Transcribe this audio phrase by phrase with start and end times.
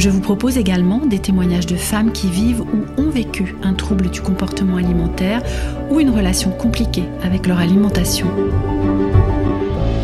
[0.00, 4.08] Je vous propose également des témoignages de femmes qui vivent ou ont vécu un trouble
[4.08, 5.42] du comportement alimentaire
[5.90, 8.26] ou une relation compliquée avec leur alimentation.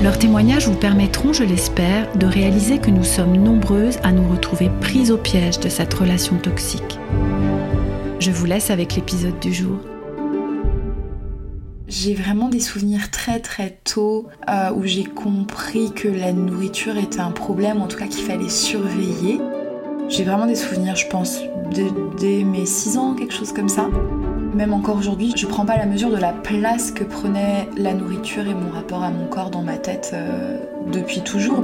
[0.03, 4.71] Leurs témoignages vous permettront, je l'espère, de réaliser que nous sommes nombreuses à nous retrouver
[4.83, 6.99] prises au piège de cette relation toxique.
[8.21, 9.79] Je vous laisse avec l'épisode du jour.
[11.89, 17.21] J'ai vraiment des souvenirs très très tôt euh, où j'ai compris que la nourriture était
[17.21, 19.41] un problème, en tout cas qu'il fallait surveiller.
[20.09, 21.41] J'ai vraiment des souvenirs, je pense,
[22.19, 23.89] dès, mes 6 ans, quelque chose comme ça.
[24.55, 28.47] Même encore aujourd'hui, je prends pas la mesure de la place que prenait la nourriture
[28.47, 30.59] et mon rapport à mon corps dans ma tête euh,
[30.93, 31.63] depuis toujours.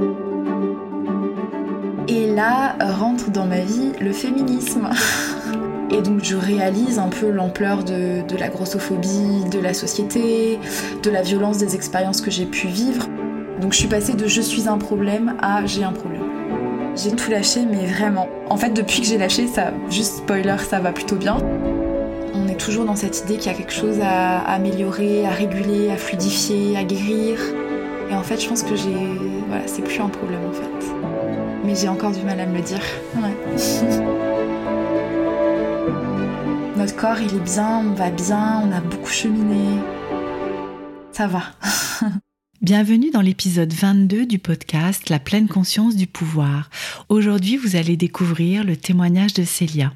[2.09, 4.89] Et là rentre dans ma vie le féminisme.
[5.89, 10.57] Et donc je réalise un peu l'ampleur de, de, la grossophobie de la société,
[11.03, 13.07] de la violence des expériences que j'ai pu vivre.
[13.61, 16.12] Donc je suis passée de je suis un problème à j'ai un problème.
[16.95, 18.27] J'ai tout lâché, mais vraiment.
[18.49, 21.37] En fait, depuis que j'ai lâché, ça, juste spoiler, ça va plutôt bien.
[22.35, 25.89] On est toujours dans cette idée qu'il y a quelque chose à améliorer, à réguler,
[25.89, 27.39] à fluidifier, à guérir.
[28.11, 28.93] Et en fait, je pense que j'ai.
[29.47, 30.93] Voilà, c'est plus un problème en fait.
[31.65, 32.81] Mais j'ai encore du mal à me le dire.
[33.15, 33.35] Ouais.
[36.77, 39.79] Notre corps, il est bien, on va bien, on a beaucoup cheminé.
[41.11, 41.41] Ça va.
[42.63, 46.69] Bienvenue dans l'épisode 22 du podcast La pleine conscience du pouvoir.
[47.09, 49.91] Aujourd'hui, vous allez découvrir le témoignage de Célia.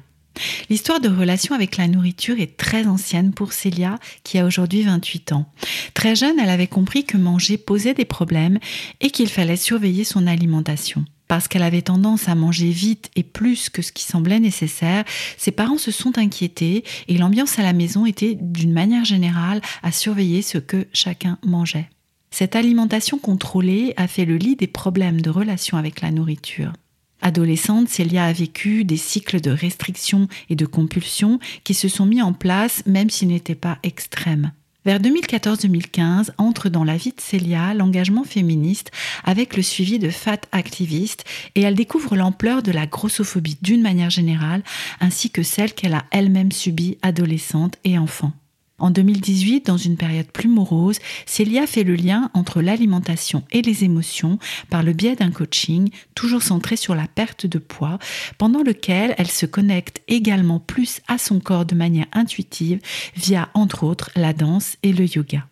[0.68, 5.32] L'histoire de relation avec la nourriture est très ancienne pour Célia, qui a aujourd'hui 28
[5.32, 5.50] ans.
[5.94, 8.58] Très jeune, elle avait compris que manger posait des problèmes
[9.00, 11.06] et qu'il fallait surveiller son alimentation.
[11.26, 15.06] Parce qu'elle avait tendance à manger vite et plus que ce qui semblait nécessaire,
[15.38, 19.90] ses parents se sont inquiétés et l'ambiance à la maison était d'une manière générale à
[19.90, 21.88] surveiller ce que chacun mangeait.
[22.30, 26.72] Cette alimentation contrôlée a fait le lit des problèmes de relation avec la nourriture.
[27.20, 32.22] Adolescente, Célia a vécu des cycles de restrictions et de compulsions qui se sont mis
[32.22, 34.52] en place même s'ils n'étaient pas extrêmes.
[34.84, 38.92] Vers 2014-2015 entre dans la vie de Célia l'engagement féministe
[39.24, 41.24] avec le suivi de fat activistes
[41.56, 44.62] et elle découvre l'ampleur de la grossophobie d'une manière générale
[45.00, 48.32] ainsi que celle qu'elle a elle-même subie adolescente et enfant.
[48.78, 53.82] En 2018, dans une période plus morose, Célia fait le lien entre l'alimentation et les
[53.82, 54.38] émotions
[54.70, 57.98] par le biais d'un coaching toujours centré sur la perte de poids,
[58.38, 62.80] pendant lequel elle se connecte également plus à son corps de manière intuitive
[63.16, 65.46] via entre autres la danse et le yoga.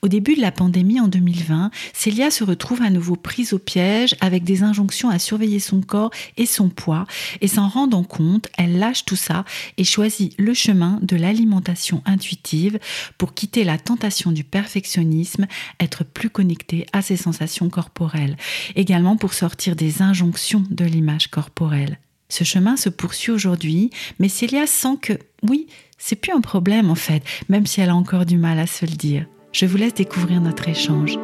[0.00, 4.14] Au début de la pandémie en 2020, Célia se retrouve à nouveau prise au piège
[4.20, 7.04] avec des injonctions à surveiller son corps et son poids
[7.40, 9.44] et s'en rendant compte, elle lâche tout ça
[9.76, 12.78] et choisit le chemin de l'alimentation intuitive
[13.18, 15.48] pour quitter la tentation du perfectionnisme,
[15.80, 18.36] être plus connectée à ses sensations corporelles,
[18.76, 21.98] également pour sortir des injonctions de l'image corporelle.
[22.28, 25.66] Ce chemin se poursuit aujourd'hui, mais Célia sent que oui,
[25.96, 28.86] c'est plus un problème en fait, même si elle a encore du mal à se
[28.86, 29.26] le dire.
[29.60, 31.18] Je vous laisse découvrir notre échange.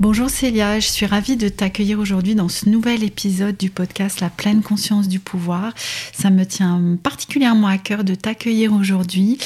[0.00, 4.30] Bonjour Célia, je suis ravie de t'accueillir aujourd'hui dans ce nouvel épisode du podcast La
[4.30, 5.74] pleine conscience du pouvoir.
[6.14, 9.36] Ça me tient particulièrement à cœur de t'accueillir aujourd'hui.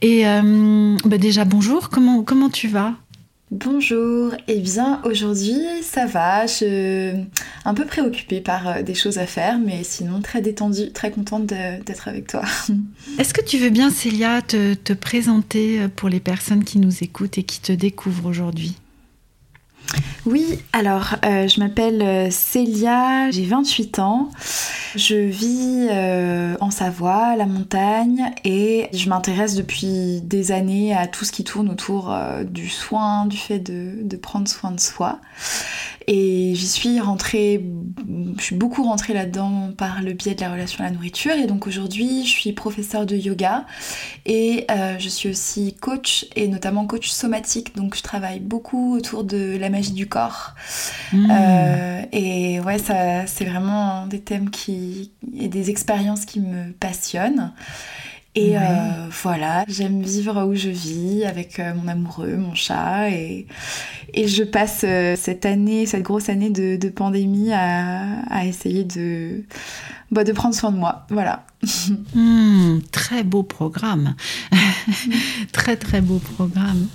[0.00, 2.94] Et euh, bah déjà bonjour, comment, comment tu vas?
[3.52, 7.26] Bonjour, et eh bien aujourd'hui ça va, je suis
[7.64, 11.46] un peu préoccupée par euh, des choses à faire, mais sinon très détendue, très contente
[11.46, 12.42] d'être avec toi.
[13.20, 17.04] Est-ce que tu veux bien Célia te, te présenter euh, pour les personnes qui nous
[17.04, 18.76] écoutent et qui te découvrent aujourd'hui?
[20.26, 24.30] Oui, alors euh, je m'appelle euh, Célia, j'ai 28 ans.
[24.96, 31.24] Je vis euh, en Savoie, la montagne, et je m'intéresse depuis des années à tout
[31.24, 35.20] ce qui tourne autour du soin, du fait de, prendre soin de soi.
[36.08, 37.64] Et j'y suis rentrée,
[38.38, 41.32] je suis beaucoup rentrée là-dedans par le biais de la relation à la nourriture.
[41.32, 43.66] Et donc aujourd'hui, je suis professeure de yoga
[44.24, 47.74] et euh, je suis aussi coach et notamment coach somatique.
[47.74, 50.54] Donc je travaille beaucoup autour de la magie du corps.
[51.12, 51.28] Mmh.
[51.30, 57.52] Euh, et ouais, ça, c'est vraiment des thèmes qui et des expériences qui me passionnent.
[58.36, 58.54] Et
[59.22, 63.10] voilà, j'aime vivre où je vis avec mon amoureux, mon chat.
[63.10, 63.46] Et,
[64.12, 64.84] et je passe
[65.16, 69.42] cette année, cette grosse année de, pandémie à, à essayer de,
[70.10, 71.06] bah, de prendre soin de moi.
[71.10, 71.44] Voilà.
[72.14, 74.14] Hmm, très beau programme.
[75.52, 76.86] très très beau programme.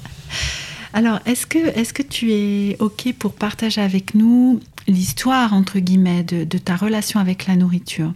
[0.93, 6.23] Alors, est-ce que, est que tu es OK pour partager avec nous l'histoire, entre guillemets,
[6.23, 8.13] de, ta relation avec la nourriture?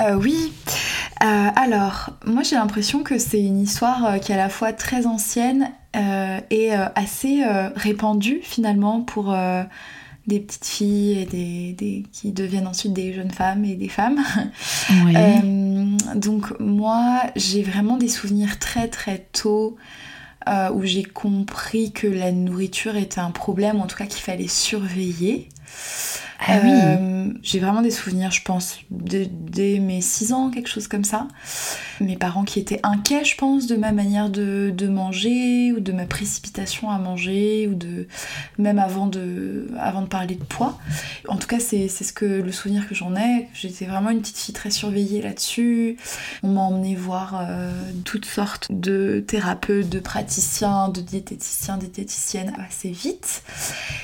[0.00, 0.52] Euh, Oui.
[1.22, 4.72] Euh, alors, moi j'ai l'impression que c'est une histoire euh, qui est à la fois
[4.72, 5.70] très ancienne
[6.50, 7.44] et assez
[7.76, 9.32] répandue finalement pour
[10.26, 14.18] des petites filles et des, qui deviennent ensuite des jeunes femmes et des femmes.
[16.16, 19.76] donc moi j'ai vraiment des souvenirs très très tôt
[20.46, 24.48] euh, où j'ai compris que la nourriture était un problème, en tout cas qu'il fallait
[24.48, 25.48] surveiller.
[26.46, 26.70] Ah oui.
[26.72, 31.28] Euh, j'ai vraiment des souvenirs, je pense, dès, mes 6 ans, quelque chose comme ça.
[32.00, 36.04] Mes parents qui étaient inquiets, je pense, de ma manière de, manger ou de ma
[36.04, 38.06] précipitation à manger ou de
[38.58, 40.78] même avant de, avant de parler de poids.
[41.28, 43.48] En tout cas, c'est ce que le souvenir que j'en ai.
[43.54, 45.96] J'étais vraiment une petite fille très surveillée là-dessus.
[46.42, 47.70] On m'a emmené voir euh,
[48.04, 53.42] toutes sortes de thérapeutes, de praticiens, de diététiciens, diététiciennes assez vite.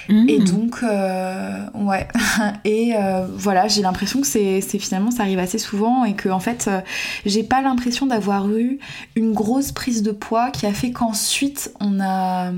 [0.08, 0.28] Mmh.
[0.28, 2.08] Et donc, euh, ouais.
[2.64, 6.40] et euh, voilà, j'ai l'impression que c'est finalement ça arrive assez souvent et que en
[6.40, 6.80] fait, euh,
[7.26, 8.78] j'ai pas l'impression d'avoir eu
[9.16, 12.52] une grosse prise de poids qui a fait qu'ensuite on a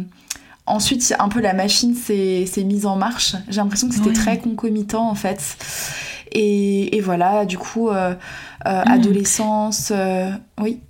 [0.67, 3.37] ensuite un peu la machine s'est mise en marche.
[3.49, 5.57] J'ai l'impression que c'était très concomitant en fait.
[6.35, 8.15] Et, voilà, du coup, euh,
[8.65, 8.69] mmh.
[8.87, 9.93] adolescence,
[10.59, 10.81] oui.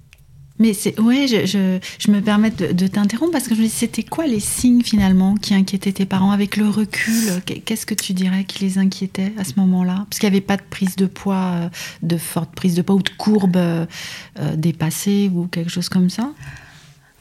[0.62, 4.04] Mais c'est ouais, je, je, me permets de, t'interrompre parce que je me dis c'était
[4.04, 7.42] quoi les signes finalement qui inquiétaient tes parents avec le recul?
[7.64, 10.06] Qu'est-ce que tu dirais qui les inquiétait à ce moment-là?
[10.08, 11.68] Parce qu'il n'y avait pas de prise de poids, euh,
[12.04, 13.86] de forte prise de poids ou de courbe euh,
[14.38, 16.30] euh, dépassée ou quelque chose comme ça?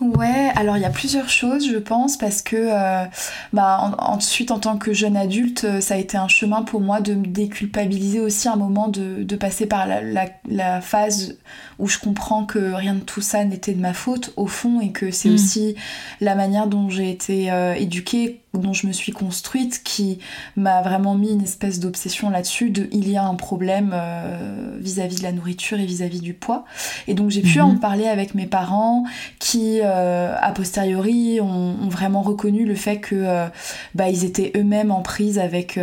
[0.02, 3.06] Ouais, alors il y a plusieurs choses, je pense, parce que euh,
[3.54, 7.02] bah, ensuite, en tant que jeune adulte, euh, ça a été un chemin pour moi
[7.02, 10.02] de me déculpabiliser aussi un moment de, de passer par la,
[10.50, 11.38] la, phase
[11.78, 14.92] où je comprends que rien de tout ça n'était de ma faute, au fond, et
[14.92, 15.34] que c'est mm.
[15.36, 15.76] aussi
[16.20, 20.20] la manière dont j'ai été euh, éduquée dont je me suis construite qui
[20.58, 25.18] m'a vraiment mis une espèce d'obsession là-dessus de il y a un problème euh, vis-à-vis
[25.18, 26.66] de la nourriture et vis-à-vis du poids
[27.08, 27.66] et donc j'ai pu mhm.
[27.66, 29.06] en parler avec mes parents
[29.40, 33.48] qui euh, a posteriori ont, vraiment reconnu le fait que euh,
[33.96, 35.80] bah, ils étaient eux-mêmes en prise avec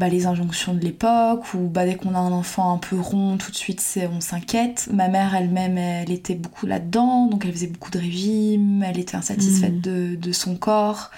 [0.00, 3.36] bah, les injonctions de l'époque, ou bah, dès qu'on a un enfant un peu rond,
[3.36, 4.88] tout de suite on s'inquiète.
[4.90, 9.16] Ma mère elle-même, elle était beaucoup là-dedans, donc elle faisait beaucoup de régimes, elle était
[9.16, 9.80] insatisfaite mm.
[9.82, 11.10] de, de, son corps,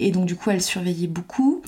[0.00, 1.62] et donc du coup elle surveillait beaucoup.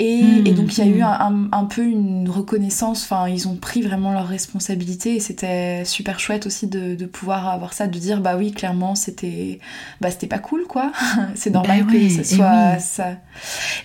[0.00, 0.46] Et, mm.
[0.46, 3.82] et donc il y a eu un, un, peu une reconnaissance, enfin ils ont pris
[3.82, 8.20] vraiment leurs responsabilités, et c'était super chouette aussi de, de, pouvoir avoir ça, de dire
[8.20, 9.58] bah oui, clairement c'était
[10.00, 10.92] bah, c'était pas cool quoi,
[11.34, 13.16] c'est normal bah que ce soit ça.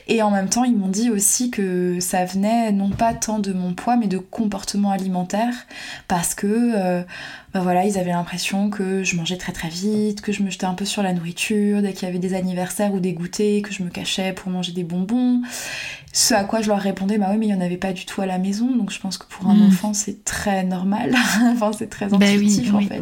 [0.08, 3.52] Et en même temps, ils m'ont dit aussi que ça venait non pas tant de
[3.52, 5.54] mon poids mais de comportement alimentaire
[6.08, 7.04] parce que euh,
[7.54, 10.66] bah voilà ils avaient l'impression que je mangeais très très vite que je me jetais
[10.66, 13.72] un peu sur la nourriture dès qu'il y avait des anniversaires ou des goûters que
[13.72, 15.42] je me cachais pour manger des bonbons.
[16.12, 18.06] Ce à quoi je leur répondais bah oui mais il n'y en avait pas du
[18.06, 19.68] tout à la maison donc je pense que pour un mm.
[19.68, 21.14] enfant c'est très normal.
[21.44, 23.02] Enfin c'est très bah intuitif en fait.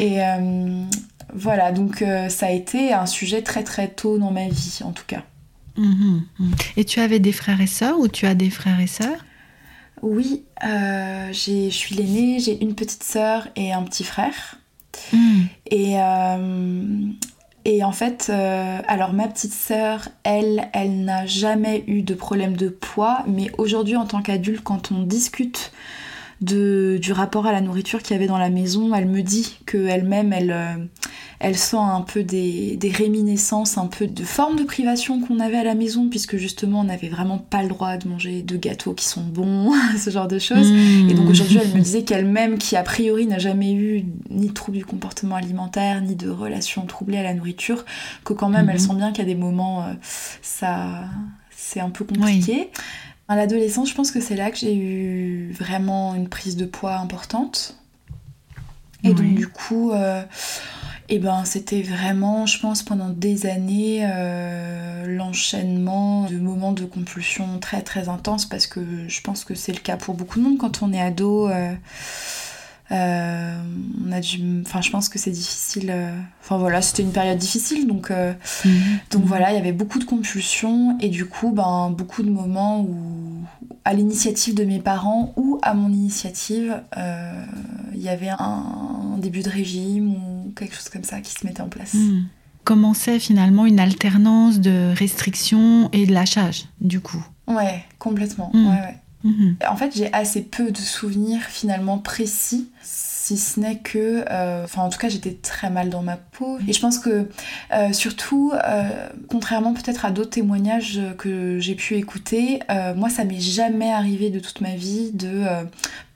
[0.00, 0.84] et euh,
[1.34, 4.92] voilà donc euh, ça a été un sujet très très tôt dans ma vie en
[4.92, 5.22] tout cas.
[5.76, 6.54] Mhm, mhm.
[6.76, 9.24] Et tu avais des frères et sœurs ou tu as des frères et sœurs?
[10.02, 14.56] Oui, euh, je suis l'aînée, j'ai une petite sœur et un petit frère.
[15.12, 15.46] Mhm.
[15.70, 16.96] Et, euh,
[17.64, 22.56] et en fait, euh, alors ma petite sœur, elle, elle n'a jamais eu de problème
[22.56, 25.72] de poids, mais aujourd'hui en tant qu'adulte, quand on discute
[26.40, 29.58] de, du rapport à la nourriture qu'il y avait dans la maison, elle me dit
[29.66, 30.88] qu'elle-même, elle,
[31.38, 35.64] elle sent un peu des, réminiscences, un peu de forme de privation qu'on avait à
[35.64, 39.04] la maison, puisque justement on n'avait vraiment pas le droit de manger de gâteaux qui
[39.04, 40.70] sont bons, ce genre de choses.
[41.08, 44.52] Et donc aujourd'hui elle me disait qu'elle-même, qui a priori n'a jamais eu ni de
[44.52, 47.84] troubles du comportement alimentaire, ni de relations troublées à la nourriture,
[48.24, 48.86] que quand même elle mhm.
[48.86, 49.92] sent bien qu'à des moments euh,
[50.42, 51.04] ça
[51.56, 52.70] c'est un peu compliqué.
[53.28, 56.96] À l'adolescence, je pense que c'est là que j'ai eu vraiment une prise de poids
[56.96, 57.76] importante.
[59.02, 60.22] Et donc du coup, euh,
[61.08, 66.84] et eh ben c'était vraiment, je pense, pendant des années, euh, l'enchaînement de moments de
[66.84, 70.44] compulsion très très intenses parce que je pense que c'est le cas pour beaucoup de
[70.44, 71.48] monde quand on est ado.
[71.48, 71.74] Euh,
[72.92, 73.56] euh,
[74.06, 75.92] on a dû, enfin, je pense que c'est difficile.
[76.42, 78.72] Enfin voilà, c'était une période difficile, donc mhm.
[79.10, 82.80] donc voilà, il y avait beaucoup de compulsions et du coup, ben beaucoup de moments
[82.80, 83.44] où,
[83.84, 86.80] à l'initiative de mes parents ou à mon initiative,
[87.94, 91.44] il y y avait un, début de régime ou quelque chose comme ça qui se
[91.46, 91.94] mettait en place.
[91.94, 92.24] Hmm.
[92.64, 97.24] Comment c'est finalement une alternance de restrictions et de lâchage, du coup?
[97.46, 98.50] Ouais, complètement.
[98.52, 98.66] Hmm.
[98.66, 98.96] Ouais, ouais.
[99.26, 99.56] Mhm.
[99.68, 104.82] En fait, j'ai assez peu de souvenirs finalement précis si ce n'est que, euh, enfin
[104.82, 106.58] en tout cas j'étais très mal dans ma peau.
[106.68, 107.28] Et je pense que
[107.72, 112.60] euh, surtout, euh, contrairement peut-être à d'autres témoignages que j'ai pu écouter,
[112.94, 115.42] moi ça m'est jamais arrivé de toute ma vie de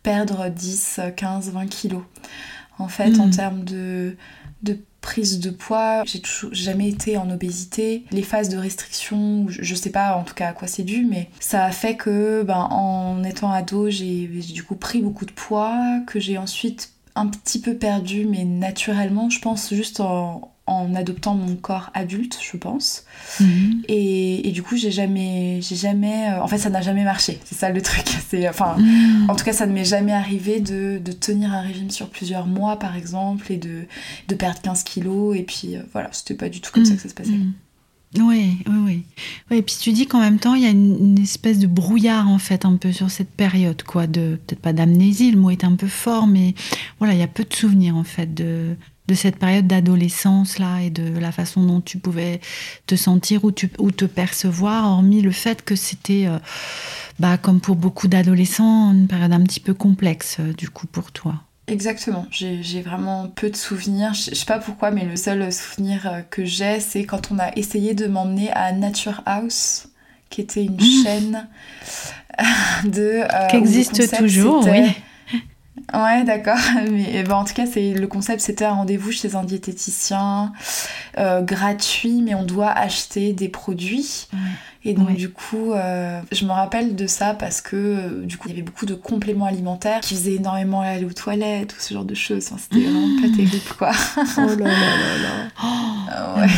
[0.04, 2.04] perdre 10, 15, 20 kilos.
[2.78, 3.30] En fait, en mhm.
[3.30, 4.16] termes de,
[4.62, 8.04] de prise de poids, j'ai jamais été en obésité.
[8.10, 11.30] Les phases de restriction, je sais pas en tout cas à quoi c'est dû, mais
[11.40, 16.00] ça a fait que ben, en étant ado, j'ai du coup pris beaucoup de poids,
[16.06, 21.34] que j'ai ensuite un petit peu perdu, mais naturellement, je pense juste en, en adoptant
[21.34, 23.04] mon corps adulte, je pense.
[23.40, 23.82] Mhm.
[23.88, 27.40] Et, du coup, j'ai jamais, j'ai jamais, euh, en fait, ça n'a jamais marché.
[27.44, 28.06] C'est ça le truc.
[28.28, 29.28] C'est, enfin, mhm.
[29.28, 32.46] en tout cas, ça ne m'est jamais arrivé de, de, tenir un régime sur plusieurs
[32.46, 33.84] mois, par exemple, et de,
[34.28, 35.36] de perdre 15 kilos.
[35.36, 37.32] Et puis, euh, voilà, c'était pas du tout comme ça que ça se passait.
[38.18, 39.04] Oui, oui, oui.
[39.56, 42.38] Et puis tu dis qu'en même temps, il y a une, espèce de brouillard, en
[42.38, 45.76] fait, un peu sur cette période, quoi, de, peut-être pas d'amnésie, le mot est un
[45.76, 46.54] peu fort, mais
[46.98, 48.76] voilà, il y a peu de souvenirs, en fait, de,
[49.10, 52.40] de cette période d'adolescence là et de la façon dont tu pouvais
[52.86, 56.38] te sentir ou, te percevoir, hormis le fait que c'était, euh,
[57.18, 61.10] bah, comme pour beaucoup d'adolescents, une période un petit peu complexe euh, du coup pour
[61.10, 61.34] toi.
[61.66, 64.14] Exactement, j'ai vraiment peu de souvenirs.
[64.14, 67.50] Je, sais pas pourquoi, mais le seul souvenir euh, que j'ai, c'est quand on a
[67.56, 69.88] essayé de m'emmener à Nature House,
[70.30, 71.04] qui était une mmh.
[71.04, 71.48] chaîne
[72.84, 73.22] de.
[73.50, 74.94] qui existe toujours, oui
[75.92, 76.58] Ouais, d'accord.
[76.90, 80.52] Mais eh ben, en tout cas, c'est le concept, c'était un rendez-vous chez un diététicien
[81.18, 84.28] euh, gratuit, mais on doit acheter des produits.
[84.82, 88.48] Et donc du coup, euh, je me rappelle de ça parce que euh, du coup,
[88.48, 91.92] il y avait beaucoup de compléments alimentaires qui faisaient énormément aller aux toilettes, tout ce
[91.92, 92.44] genre de choses.
[92.56, 93.92] c'était vraiment pas terrible, quoi.
[94.16, 95.50] oh là là là là.
[96.12, 96.48] Ah ouais.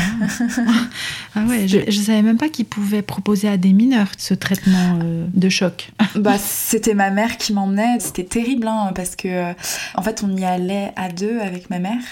[1.35, 4.99] ah ouais, je, je savais même pas qu'ils pouvaient proposer à des mineurs ce traitement
[5.33, 5.91] de choc.
[6.14, 7.99] bah, c'était ma mère qui m'emmenait.
[8.00, 9.52] C'était terrible, hein, parce que
[9.95, 12.02] en fait, on y allait à deux avec ma mère.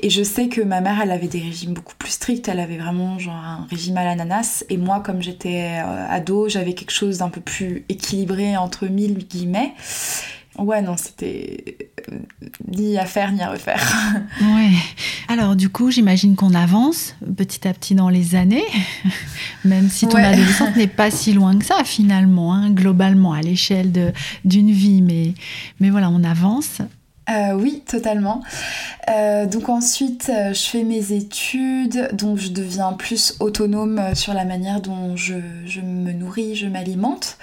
[0.00, 2.48] Et je sais que ma mère, elle avait des régimes beaucoup plus stricts.
[2.48, 4.64] Elle avait vraiment genre un régime à l'ananas.
[4.68, 9.18] Et moi, comme j'étais euh, ado, j'avais quelque chose d'un peu plus équilibré entre mille
[9.18, 9.74] guillemets.
[10.58, 11.78] Ouais, non, c'était
[12.10, 12.18] euh,
[12.66, 13.80] ni à faire ni à refaire.
[14.40, 14.72] ouais.
[15.28, 18.64] Alors, du coup, j'imagine qu'on avance petit à petit dans les années,
[19.64, 24.12] même si ton adolescence n'est pas si loin que ça, finalement, hein, globalement, à l'échelle
[24.44, 25.00] d'une vie.
[25.00, 25.34] Mais,
[25.78, 26.80] mais voilà, on avance.
[27.28, 28.42] Euh, oui, totalement.
[29.10, 34.44] Euh, donc ensuite, euh, je fais mes études, donc je deviens plus autonome sur la
[34.44, 35.34] manière dont je,
[35.80, 37.38] me nourris, je m'alimente.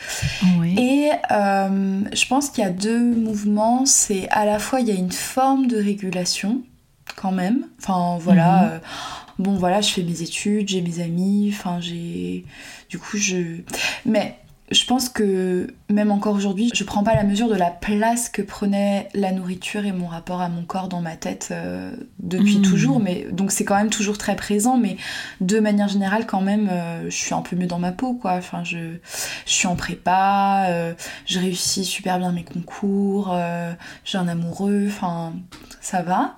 [0.77, 3.85] Et je pense qu'il y a deux mouvements.
[3.85, 6.61] C'est à la fois, il y a une forme de régulation,
[7.15, 7.65] quand même.
[7.79, 8.61] Enfin, voilà.
[9.37, 9.45] Mhm.
[9.45, 12.45] bon, voilà, je fais mes études, j'ai mes amis, enfin, j'ai...
[12.89, 13.61] Du coup, je...
[14.05, 14.37] Mais
[14.71, 18.41] je pense que même encore aujourd'hui, je prends pas la mesure de la place que
[18.41, 22.61] prenait la nourriture et mon rapport à mon corps dans ma tête euh, depuis mmh.
[22.63, 22.99] toujours.
[22.99, 24.97] Mais donc c'est quand même toujours très présent, mais
[25.39, 28.33] de manière générale quand même, euh, je suis un peu mieux dans ma peau, quoi.
[28.33, 28.95] Enfin, je,
[29.45, 30.93] je suis en prépa, euh,
[31.27, 33.37] je réussis super bien mes concours,
[34.03, 35.33] j'ai un amoureux, enfin
[35.79, 36.37] ça va.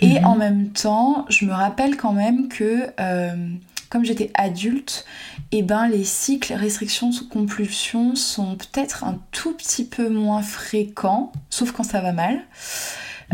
[0.00, 0.24] Et mmh.
[0.24, 2.88] en même temps, je me rappelle quand même que
[3.90, 5.04] comme j'étais adulte,
[5.52, 11.32] eh ben les cycles restrictions sous compulsion sont peut-être un tout petit peu moins fréquents,
[11.50, 12.40] sauf quand ça va mal.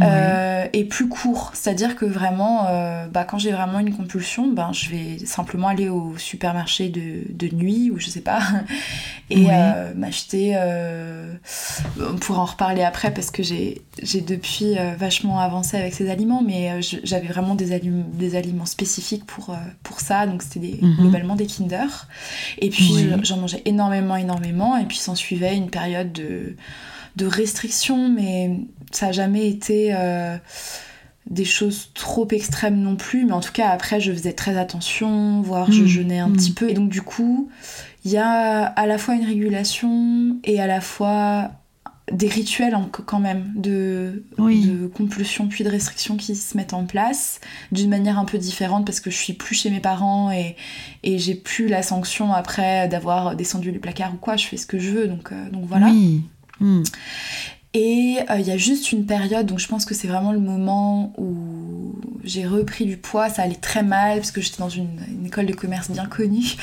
[0.03, 1.53] Euh, et plus court.
[1.55, 5.89] C'est-à-dire que vraiment, euh, bah, quand j'ai vraiment une compulsion, ben, je vais simplement aller
[5.89, 8.41] au supermarché de, de nuit ou je sais pas
[9.31, 10.57] et euh, m'acheter.
[11.99, 13.81] on pourra en reparler après parce que j'ai
[14.21, 19.57] depuis vachement avancé avec ces aliments, mais j'avais vraiment des, aliments, des aliments spécifiques pour,
[19.83, 20.27] pour ça.
[20.27, 20.97] Donc c'était mhm.
[20.97, 22.07] globalement des Kinder.
[22.59, 24.77] Et puis j'en mangeais énormément, énormément.
[24.77, 26.57] Et puis s'en suivait une période de
[27.17, 28.61] de restrictions, mais
[28.93, 30.37] ça n'a jamais été euh,
[31.29, 33.25] des choses trop extrêmes non plus.
[33.25, 35.87] Mais en tout cas, après, je faisais très attention, voire je mmh.
[35.87, 36.55] jeûnais un petit mmh.
[36.55, 36.71] peu.
[36.71, 37.51] Et donc, du coup,
[38.05, 41.51] il y a à la fois une régulation et à la fois
[42.13, 47.41] des rituels quand même de, de compulsion puis de restriction qui se mettent en place
[47.73, 50.55] d'une manière un peu différente parce que je suis plus chez mes parents et,
[51.03, 54.67] et j'ai plus la sanction après d'avoir descendu les placards ou quoi je fais ce
[54.69, 56.23] que je veux donc, euh, donc voilà oui.
[56.61, 56.83] Hmm.
[57.79, 60.39] Et euh, il y a juste une période, donc je pense que c'est vraiment le
[60.39, 61.95] moment où
[62.25, 65.53] j'ai repris du poids, ça allait très mal parce que j'étais dans une, école de
[65.53, 66.55] commerce bien connue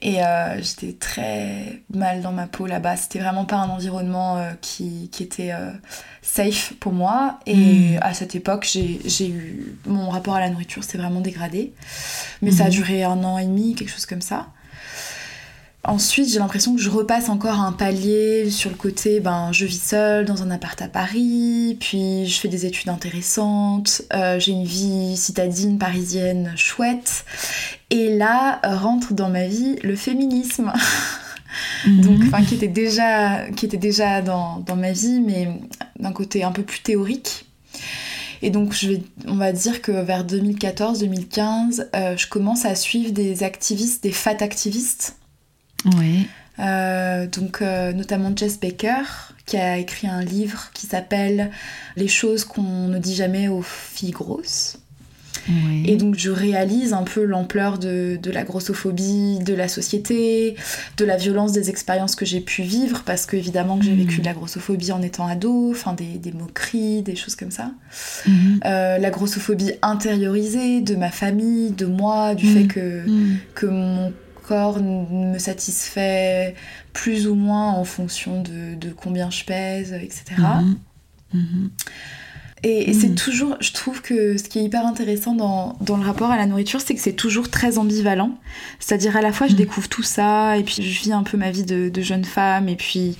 [0.00, 2.96] et euh, j'étais très mal dans ma peau là-bas.
[2.96, 5.52] C'était vraiment pas un environnement euh, qui, qui, était
[6.22, 7.40] safe pour moi.
[7.44, 7.98] Et mm.
[8.00, 9.76] à cette époque, j'ai eu.
[9.84, 11.74] Mon rapport à la nourriture s'est vraiment dégradé.
[12.40, 12.70] Mais ça a mm.
[12.70, 14.46] duré un an et demi, quelque chose comme ça.
[15.86, 19.82] Ensuite, j'ai l'impression que je repasse encore un palier sur le côté, ben, je vis
[19.82, 24.64] seule dans un appart à Paris, puis je fais des études intéressantes, euh, j'ai une
[24.64, 27.26] vie citadine parisienne chouette,
[27.90, 30.72] et là rentre dans ma vie le féminisme.
[31.86, 32.00] Mhm.
[32.00, 35.48] Donc, enfin, qui était déjà, qui était déjà dans, dans ma vie, mais
[36.00, 37.46] d'un côté un peu plus théorique.
[38.42, 43.12] Et donc, je vais, on va dire que vers 2014-2015, euh, je commence à suivre
[43.12, 45.16] des activistes, des fat activistes
[45.96, 46.26] oui.
[46.60, 49.02] Euh, donc euh, notamment Jess Baker
[49.44, 51.50] qui a écrit un livre qui s'appelle
[51.96, 54.78] Les choses qu'on ne dit jamais aux filles grosses.
[55.84, 60.56] Et donc je réalise un peu l'ampleur de, la grossophobie de la société,
[60.96, 64.18] de la violence des expériences que j'ai pu vivre, parce que évidemment que j'ai vécu
[64.18, 64.20] mm.
[64.20, 67.72] de la grossophobie en étant ado, enfin des, moqueries, des choses comme ça.
[68.26, 68.60] Mm-hmm.
[68.64, 72.68] Euh, la grossophobie intériorisée de ma famille, de moi, du fait mm.
[72.68, 73.36] que, mm.
[73.54, 74.12] que mon
[74.46, 76.54] corps me satisfait
[76.92, 80.24] plus ou moins en fonction de, combien je pèse, etc.
[80.38, 80.78] Mhm.
[81.34, 81.70] Mhm.
[82.62, 83.14] Et, c'est mhm.
[83.14, 86.80] toujours, je trouve que ce qui est hyper intéressant dans, le rapport à la nourriture,
[86.80, 88.38] c'est que c'est toujours très ambivalent.
[88.80, 91.50] C'est-à-dire à la fois je découvre tout ça, et puis je vis un peu ma
[91.50, 93.16] vie de, de jeune femme, et puis...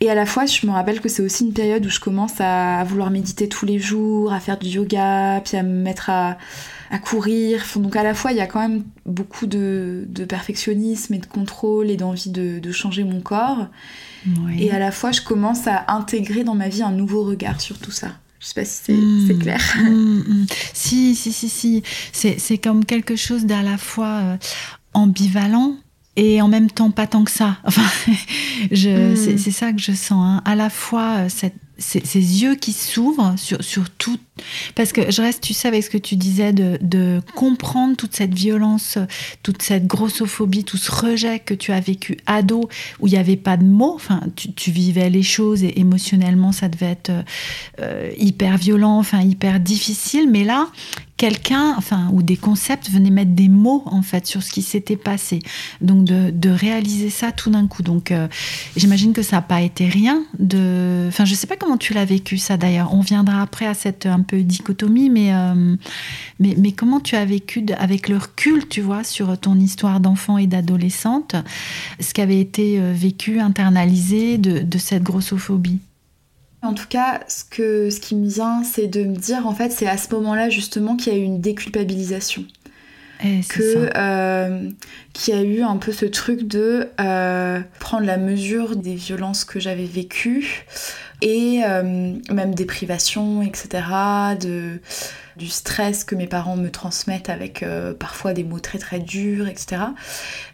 [0.00, 2.40] Et à la fois, je me rappelle que c'est aussi une période où je commence
[2.40, 6.38] à vouloir méditer tous les jours, à faire du yoga, puis à me mettre à,
[6.90, 7.64] à courir.
[7.76, 11.90] Donc à la fois, il y a quand même beaucoup de, perfectionnisme et de contrôle
[11.90, 13.66] et d'envie de, changer mon corps.
[14.58, 17.78] Et à la fois, je commence à intégrer dans ma vie un nouveau regard sur
[17.78, 18.08] tout ça.
[18.40, 19.38] Je sais pas si c'est hmm.
[19.38, 19.60] clair.
[19.76, 20.46] Hmm, hmm.
[20.72, 21.82] Si, si, si, si.
[22.12, 24.36] C'est comme quelque chose d'à la fois euh,
[24.94, 25.74] ambivalent
[26.14, 27.56] et en même temps pas tant que ça.
[27.64, 27.82] Enfin,
[28.72, 30.24] c'est ça que je sens.
[30.24, 30.42] Hein.
[30.44, 34.18] À la fois euh, cette ces, yeux qui s'ouvrent sur, sur tout.
[34.74, 38.34] Parce que je reste, tu sais, avec ce que tu disais, de, comprendre toute cette
[38.34, 38.98] violence,
[39.42, 42.68] toute cette grossophobie, tout ce rejet que tu as vécu ado,
[43.00, 43.94] où il n'y avait pas de mots.
[43.94, 47.12] Enfin, tu, vivais les choses et émotionnellement, ça devait être
[47.80, 50.28] euh, hyper violent, enfin, hyper difficile.
[50.30, 50.68] Mais là,
[51.18, 54.96] quelqu'un, enfin, ou des concepts venaient mettre des mots en fait sur ce qui s'était
[54.96, 55.40] passé.
[55.82, 57.82] Donc de, réaliser ça tout d'un coup.
[57.82, 58.26] Donc euh,
[58.76, 60.22] j'imagine que ça n'a pas été rien.
[60.38, 62.94] De, enfin, je sais pas comment tu l'as vécu ça d'ailleurs.
[62.94, 65.74] On viendra après à cette un peu dichotomie, mais euh,
[66.38, 70.38] mais, mais, comment tu as vécu avec le recul, tu vois, sur ton histoire d'enfant
[70.38, 71.34] et d'adolescente,
[71.98, 75.80] ce qui avait été euh, vécu, internalisé de, de cette grossophobie?
[76.62, 79.70] En tout cas, ce, que, ce qui me vient, c'est de me dire, en fait,
[79.70, 82.44] c'est à ce moment-là justement qu'il y a eu une déculpabilisation.
[83.24, 84.70] Eh, que euh,
[85.12, 89.44] qu'il y a eu un peu ce truc de euh, prendre la mesure des violences
[89.44, 90.66] que j'avais vécues
[91.20, 93.82] et euh, même des privations, etc.
[94.40, 94.80] De
[95.38, 99.48] du stress que mes parents me transmettent avec euh, parfois des mots très très durs,
[99.48, 99.82] etc.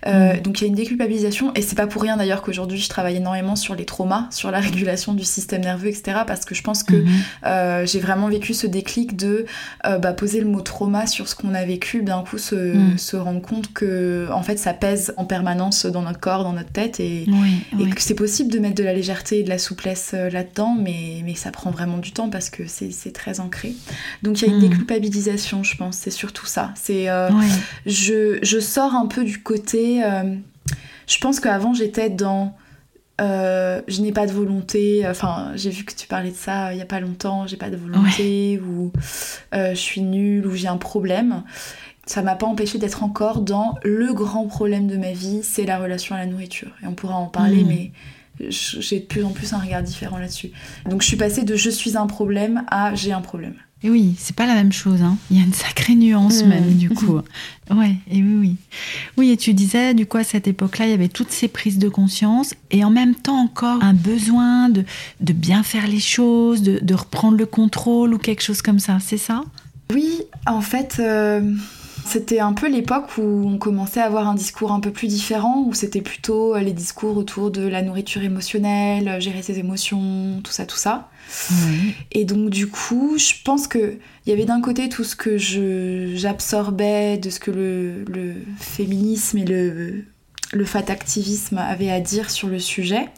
[0.07, 0.40] Euh, mm.
[0.40, 3.16] Donc il y a une déculpabilisation et c'est pas pour rien d'ailleurs qu'aujourd'hui je travaille
[3.16, 6.18] énormément sur les traumas, sur la régulation du système nerveux, etc.
[6.27, 7.09] Parce que je pense que mm-hmm.
[7.47, 9.47] euh, j'ai vraiment vécu ce déclic de
[9.83, 12.99] bah, poser le mot trauma sur ce qu'on a vécu, d'un coup se, mm.
[12.99, 16.70] se, rendre compte que en fait ça pèse en permanence dans notre corps, dans notre
[16.70, 17.27] tête et,
[17.81, 21.23] et que c'est possible de mettre de la légèreté et de la souplesse là-dedans, mais,
[21.25, 23.73] mais ça prend vraiment du temps parce que c'est très ancré.
[24.23, 25.97] Donc il y a une mm culpabilisation, je pense.
[25.97, 26.73] C'est surtout ça.
[26.77, 27.31] C'est euh,
[27.87, 30.05] je, je, sors un peu du côté.
[30.05, 30.35] Euh,
[31.07, 32.57] je pense qu'avant j'étais dans.
[33.21, 35.07] Euh, je n'ai pas de volonté.
[35.09, 37.47] Enfin, j'ai vu que tu parlais de ça il y a pas longtemps.
[37.47, 38.93] J'ai pas de volonté ou
[39.53, 41.43] je suis nulle ou j'ai un problème.
[42.07, 45.79] Ça m'a pas empêché d'être encore dans le grand problème de ma vie, c'est la
[45.79, 46.71] relation à la nourriture.
[46.83, 47.67] Et on pourra en parler, mm.
[47.67, 47.93] mais
[48.41, 50.51] j'ai de plus en plus un regard différent là-dessus.
[50.89, 53.55] Donc je suis passée de je suis un problème à j'ai un problème.
[53.85, 55.03] Et oui, c'est pas la même chose.
[55.03, 55.18] Hein.
[55.31, 56.49] Il y a une sacrée nuance mm.
[56.49, 57.20] même, du coup.
[57.70, 58.57] ouais, et oui, oui.
[59.18, 61.79] Oui, et tu disais, du coup, à cette époque-là, il y avait toutes ces prises
[61.79, 64.85] de conscience et en même temps encore un besoin de,
[65.20, 68.97] de bien faire les choses, de, de, reprendre le contrôle ou quelque chose comme ça,
[69.01, 69.44] c'est ça?
[69.92, 70.97] Oui, en fait.
[70.99, 71.55] Euh,
[72.05, 75.64] c'était un peu l'époque où on commençait à avoir un discours un peu plus différent,
[75.67, 80.67] où c'était plutôt les discours autour de la nourriture émotionnelle, gérer ses émotions, tout ça,
[80.67, 81.09] tout ça.
[82.12, 85.37] Et donc du coup, je pense que il y avait d'un côté tout ce que
[85.38, 90.05] j'absorbais de ce que le, féminisme et le
[90.55, 93.09] le fat activisme avait à dire sur le sujet.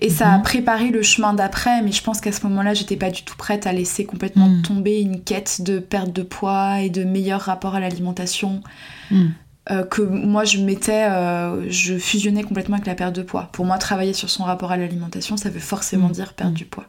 [0.00, 0.42] Et ça a mhm.
[0.42, 3.66] préparé le chemin d'après, mais je pense qu'à ce moment-là, j'étais pas du tout prête
[3.66, 4.62] à laisser complètement mhm.
[4.62, 8.62] tomber une quête de perte de poids et de meilleur rapport à l'alimentation.
[9.10, 9.32] Mhm.
[9.70, 13.48] Euh, que moi je mettais, euh, je fusionnais complètement avec la perte de poids.
[13.52, 16.84] Pour moi, travailler sur son rapport à l'alimentation, ça veut forcément dire perdre du poids.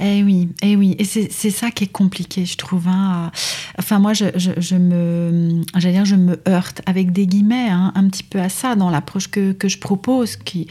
[0.00, 2.88] Eh oui, eh oui, et c'est ça qui est compliqué, je trouve.
[2.88, 3.30] Hein.
[3.78, 8.24] Enfin, moi, je, je, me, dire, je me heurte avec des guillemets hein, un petit
[8.24, 10.66] peu à ça dans l'approche que, que, je propose, qui,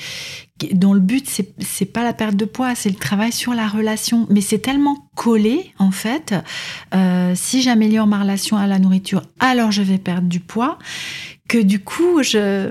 [0.73, 4.27] dont le but c'est pas la perte de poids, c'est le travail sur la relation.
[4.29, 6.35] Mais c'est tellement collé en fait.
[6.93, 10.77] Euh, si j'améliore ma relation à la nourriture, alors je vais perdre du poids
[11.47, 12.69] que du coup, je,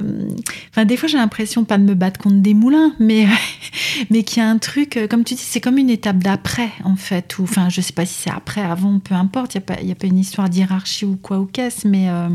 [0.70, 3.26] enfin, des fois, j'ai l'impression pas de me battre contre des moulins, mais,
[4.10, 6.70] mais qu'il y a un truc, euh, comme tu dis, c'est comme une étape d'après,
[6.84, 9.64] en fait, ou, enfin, je sais pas si c'est après, avant, peu importe, il n'y
[9.64, 12.28] a, pas, y a pas une histoire d'hierarchie ou quoi ou qu'est-ce, mais, euh,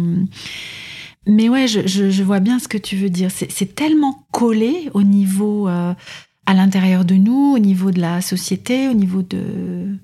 [1.26, 3.30] mais ouais, je, je, vois bien ce que tu veux dire.
[3.32, 5.94] C'est tellement collé au niveau, euh,
[6.46, 9.98] à l'intérieur de nous, au niveau de la société, au niveau de,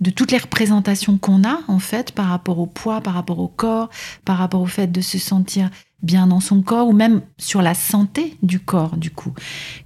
[0.00, 3.48] de toutes les représentations qu'on a en fait par rapport au poids, par rapport au
[3.48, 3.90] corps,
[4.24, 5.70] par rapport au fait de se sentir
[6.02, 9.34] bien dans son corps ou même sur la santé du corps du coup.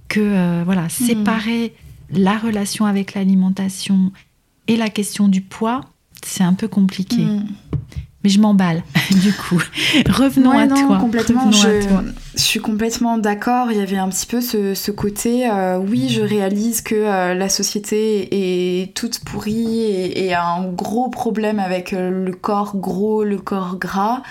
[0.07, 0.89] Que euh, voilà hmm.
[0.89, 1.73] séparer
[2.11, 4.11] la relation avec l'alimentation
[4.67, 5.81] et la question du poids
[6.25, 7.23] c'est un peu compliqué.
[7.23, 7.45] Hmm
[8.25, 9.61] mais je m'emballe du coup.
[10.09, 10.97] Revenons à toi.
[10.97, 11.51] Complètement.
[11.51, 11.85] Je,
[12.35, 13.71] suis complètement d'accord.
[13.71, 15.47] Il y avait un petit peu ce, côté.
[15.47, 21.09] Euh, oui, je réalise que euh, la société est toute pourrie et, a un gros
[21.09, 24.23] problème avec euh, le corps gros, le corps gras.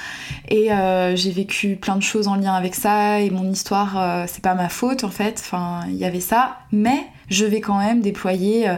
[0.49, 0.71] Et
[1.15, 3.21] j'ai vécu plein de choses en lien avec ça.
[3.21, 5.41] Et mon histoire, c'est pas ma faute en fait.
[5.45, 6.59] Enfin, il y avait ça.
[6.73, 8.69] Mais je vais quand même déployer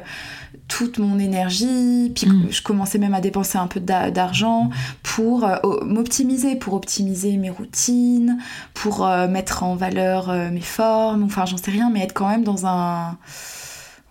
[0.68, 2.48] toute mon énergie, puis mm.
[2.50, 4.70] je commençais même à dépenser un peu d'argent
[5.02, 8.38] pour euh, m'optimiser, pour optimiser mes routines,
[8.74, 12.28] pour euh, mettre en valeur euh, mes formes, enfin j'en sais rien, mais être quand
[12.28, 13.16] même dans un...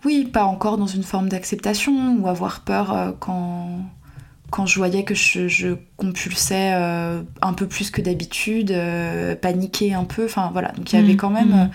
[0.04, 3.80] Oui, pas encore dans une forme d'acceptation ou avoir peur quand,
[4.50, 8.72] quand je voyais que je, compulsais un peu plus que d'habitude,
[9.42, 11.16] paniquer un peu, enfin voilà, donc il y avait mm.
[11.16, 11.70] quand même...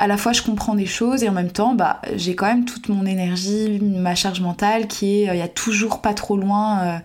[0.00, 2.64] À la fois je comprends des choses et en même temps bah j'ai quand même
[2.64, 6.36] toute mon énergie, ma charge mentale qui est euh, il y a toujours pas trop
[6.36, 6.98] loin euh,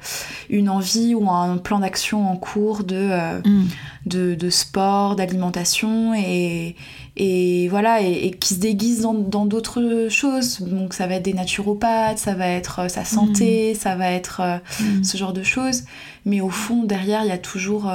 [0.50, 4.36] une envie ou un plan d'action en cours de, euh, mm.
[4.36, 6.76] de, sport, d'alimentation et,
[7.18, 10.62] et voilà et, qui se déguise dans d'autres choses.
[10.62, 13.76] Donc ça va être des naturopathes, ça va être sa santé, mm.
[13.76, 15.04] ça va être mm.
[15.04, 15.84] ce genre de choses.
[16.26, 17.92] Mais au fond derrière il y a toujours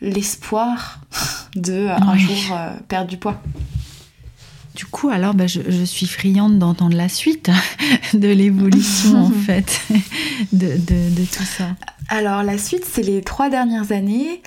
[0.00, 1.00] l'espoir
[1.54, 2.58] de un jour
[2.88, 3.40] perdre du poids.
[4.76, 7.50] Du coup, alors, bah, je, suis friande d'entendre la suite
[8.14, 9.80] de l'évolution, en fait,
[10.52, 10.76] de,
[11.24, 11.68] tout ça.
[12.10, 14.42] Alors, la suite, c'est les trois dernières années.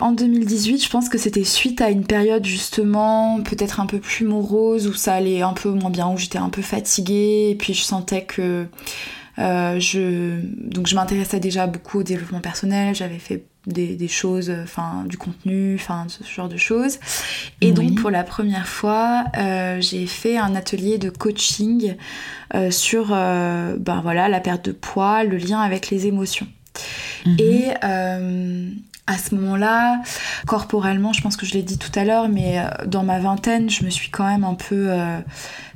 [0.00, 4.26] En 2018, je pense que c'était suite à une période justement peut-être un peu plus
[4.26, 7.74] morose où ça allait un peu moins bien, où j'étais un peu fatiguée et puis
[7.74, 8.66] je sentais que
[9.38, 15.04] euh, je donc je m'intéressais déjà beaucoup au développement personnel, j'avais fait des, choses, enfin
[15.06, 16.98] du contenu, enfin ce genre de choses.
[17.60, 21.96] Et donc pour la première fois, euh, j'ai fait un atelier de coaching
[22.54, 26.46] euh, sur ben voilà la perte de poids, le lien avec les émotions.
[27.26, 27.36] Mhm.
[27.38, 27.68] Et
[29.06, 30.00] à ce moment-là,
[30.46, 33.68] corporellement, je pense que je l'ai dit tout à l'heure, mais euh, dans ma vingtaine,
[33.68, 35.18] je me suis quand même un peu euh,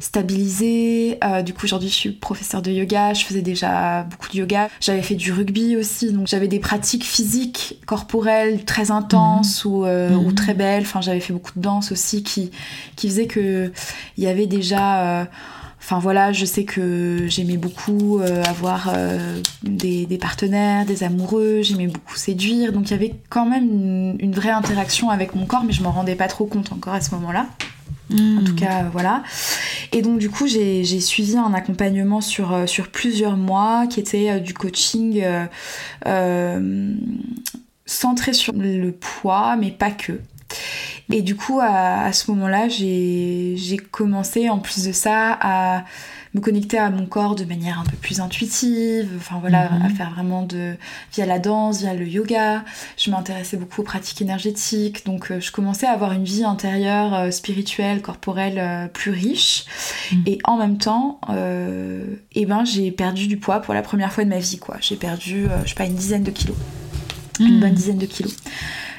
[0.01, 1.19] stabilisée.
[1.23, 4.71] Euh, du coup, aujourd'hui, je suis professeure de yoga, je faisais déjà beaucoup de yoga.
[4.81, 9.71] J'avais fait du rugby aussi, donc j'avais des pratiques physiques, corporelles très intenses mhm.
[9.71, 10.35] ou, ou, mhm.
[10.35, 10.85] très belles.
[10.85, 12.51] Enfin, j'avais fait beaucoup de danse aussi qui,
[12.97, 13.71] qui faisait que
[14.17, 15.29] il y avait déjà
[15.91, 21.87] Enfin voilà, je sais que j'aimais beaucoup euh, avoir euh, des, partenaires, des amoureux, j'aimais
[21.87, 25.73] beaucoup séduire, donc il y avait quand même une, vraie interaction avec mon corps, mais
[25.73, 27.47] je m'en rendais pas trop compte encore à ce moment-là.
[28.13, 28.57] En tout hmm.
[28.57, 29.23] cas, euh, voilà.
[29.93, 34.53] Et donc du coup, j'ai suivi un accompagnement sur, sur plusieurs mois qui était du
[34.53, 35.25] coaching
[37.87, 40.21] centré sur le poids, mais pas que.
[41.11, 45.85] Et du coup, à, ce moment-là, j'ai commencé en plus de ça à
[46.35, 49.83] me connecter à mon corps de manière un peu plus intuitive, enfin voilà, mhm.
[49.83, 50.75] à faire vraiment de
[51.15, 52.65] via la danse, via le yoga.
[52.97, 57.15] Je m'intéressais beaucoup aux pratiques énergétiques, donc euh, je commençais à avoir une vie intérieure,
[57.15, 59.65] euh, spirituelle, corporelle euh, plus riche.
[60.13, 60.23] Mhm.
[60.27, 64.29] Et en même temps, eh ben j'ai perdu du poids pour la première fois de
[64.29, 64.77] ma vie, quoi.
[64.81, 66.57] J'ai perdu, je sais pas, une dizaine de kilos,
[67.41, 67.61] une mhm.
[67.61, 68.37] bonne dizaine de kilos.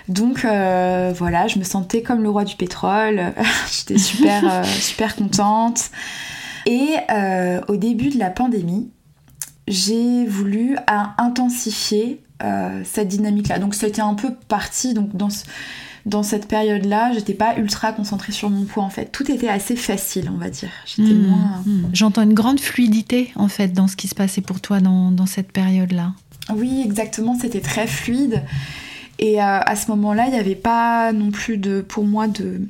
[0.09, 3.31] Donc euh, voilà, je me sentais comme le roi du pétrole.
[3.71, 5.91] J'étais super, euh, super contente.
[6.65, 8.89] Et euh, au début de la pandémie,
[9.67, 10.77] j'ai voulu
[11.17, 12.21] intensifier
[12.83, 13.59] cette dynamique-là.
[13.59, 15.29] Donc été un peu parti donc, dans
[16.05, 19.11] dans cette période-là, j'étais pas ultra concentrée sur mon poids en fait.
[19.11, 20.69] Tout était assez facile, on va dire.
[20.85, 21.61] J'étais Hmm, moins.
[21.65, 21.89] hmm.
[21.93, 25.25] J'entends une grande fluidité en fait dans ce qui se passait pour toi dans, dans
[25.25, 26.13] cette période-là.
[26.55, 28.43] Oui, exactement, c'était très fluide.
[29.19, 32.61] Et euh, à ce moment-là, il n'y avait pas non plus pour moi de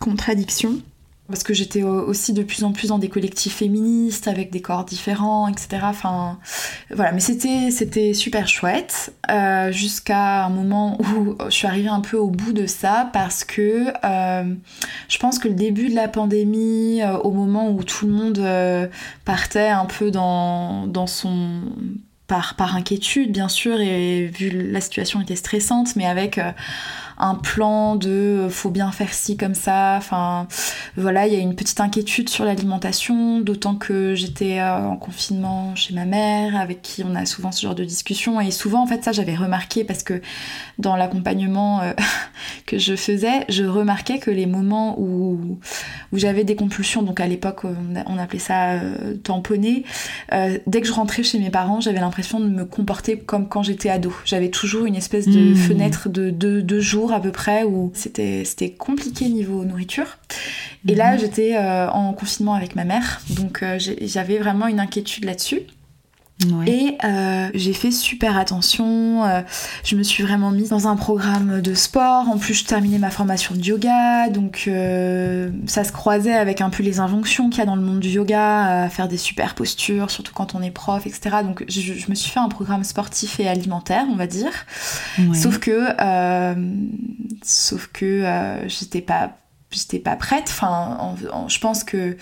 [0.00, 0.72] contradiction.
[1.30, 4.62] Parce que j'étais au- aussi de plus en plus dans des collectifs féministes avec des
[4.62, 5.80] corps différents, etc.
[5.82, 6.38] Enfin,
[6.90, 12.00] voilà, mais c'était c'était super chouette euh, jusqu'à un moment où je suis arrivée un
[12.00, 14.54] peu au bout de ça parce que euh,
[15.10, 18.42] je pense que le début de la pandémie, au moment où tout le monde
[19.26, 21.60] partait un peu dans, dans son
[22.28, 26.52] par, par inquiétude bien sûr et vu la situation était stressante mais avec euh,
[27.18, 30.46] un plan de euh, faut bien faire ci comme ça enfin
[30.96, 35.74] voilà il y a une petite inquiétude sur l'alimentation d'autant que j'étais euh, en confinement
[35.74, 38.86] chez ma mère avec qui on a souvent ce genre de discussion et souvent en
[38.86, 40.20] fait ça j'avais remarqué parce que
[40.78, 41.92] dans l'accompagnement euh,
[42.66, 45.58] que je faisais je remarquais que les moments où,
[46.12, 47.74] où j'avais des compulsions donc à l'époque on,
[48.06, 49.84] on appelait ça euh, tamponner
[50.32, 53.62] euh, dès que je rentrais chez mes parents, j'avais l'impression de me comporter comme quand
[53.62, 54.12] j'étais ado.
[54.24, 55.56] J'avais toujours une espèce de Mmh.
[55.56, 60.18] fenêtre de deux, deux jours à peu près où c'était c'était compliqué niveau nourriture.
[60.86, 61.18] Et là, Mhm.
[61.20, 65.62] j'étais euh, en confinement avec ma mère, donc euh, j'avais vraiment une inquiétude là-dessus.
[66.52, 66.70] Ouais.
[66.70, 69.24] Et euh, j'ai fait super attention.
[69.24, 69.40] euh,
[69.82, 72.28] je me suis vraiment mise dans un programme de sport.
[72.28, 74.28] En plus, je terminais ma formation de yoga.
[74.28, 77.82] Donc, euh, ça se croisait avec un peu les injonctions qu'il y a dans le
[77.82, 81.38] monde du yoga, à faire des super postures, surtout quand on est prof, etc.
[81.42, 84.52] Donc, je, je me suis fait un programme sportif et alimentaire, on va dire.
[85.18, 85.34] Ouais.
[85.36, 86.54] Sauf que, euh,
[87.42, 89.32] sauf que euh, j'étais pas,
[89.70, 90.44] j'étais pas prête.
[90.48, 92.16] Enfin, en- en- je pense que,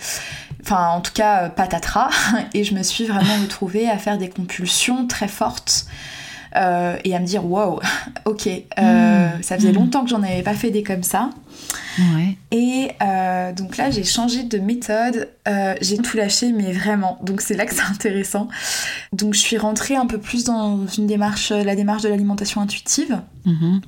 [0.63, 2.11] enfin, en tout cas, euh, patatras.
[2.55, 5.87] Et je me suis vraiment retrouvée à faire des compulsions très fortes.
[6.55, 7.81] euh, et à me dire wow,
[8.25, 9.43] ok, euh, Mm.
[9.43, 9.75] ça faisait Mm.
[9.75, 11.29] longtemps que j'en avais pas fait des comme ça.
[11.99, 12.39] Ouais.
[12.51, 15.29] Et euh, donc là, j'ai changé de méthode.
[15.83, 17.19] J'ai tout lâché, mais vraiment.
[17.23, 18.49] Donc c'est là que c'est intéressant.
[19.13, 23.21] Donc je suis rentrée un peu plus dans une démarche, la démarche de l'alimentation intuitive.
[23.45, 23.81] Mhm.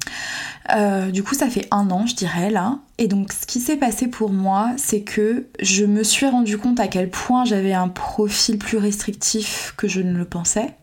[0.76, 2.76] Euh, du coup, ça fait un an, je dirais, là.
[2.98, 6.80] Et donc, ce qui s'est passé pour moi, c'est que je me suis rendu compte
[6.80, 10.74] à quel point j'avais un profil plus restrictif que je ne le pensais.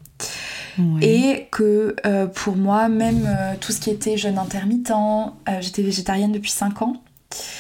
[1.01, 5.81] Et que euh, pour moi, même euh, tout ce qui était jeûne intermittent, euh, j'étais
[5.83, 7.01] végétarienne depuis 5 ans,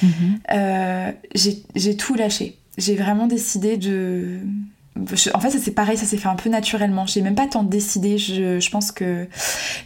[0.01, 1.13] Mhm.
[1.33, 2.57] j'ai tout lâché.
[2.77, 4.39] J'ai vraiment décidé de.
[5.13, 7.05] Je- en fait, ça c'est pareil, ça s'est fait un peu naturellement.
[7.05, 9.27] J'ai même pas tant décidé, je, je pense que.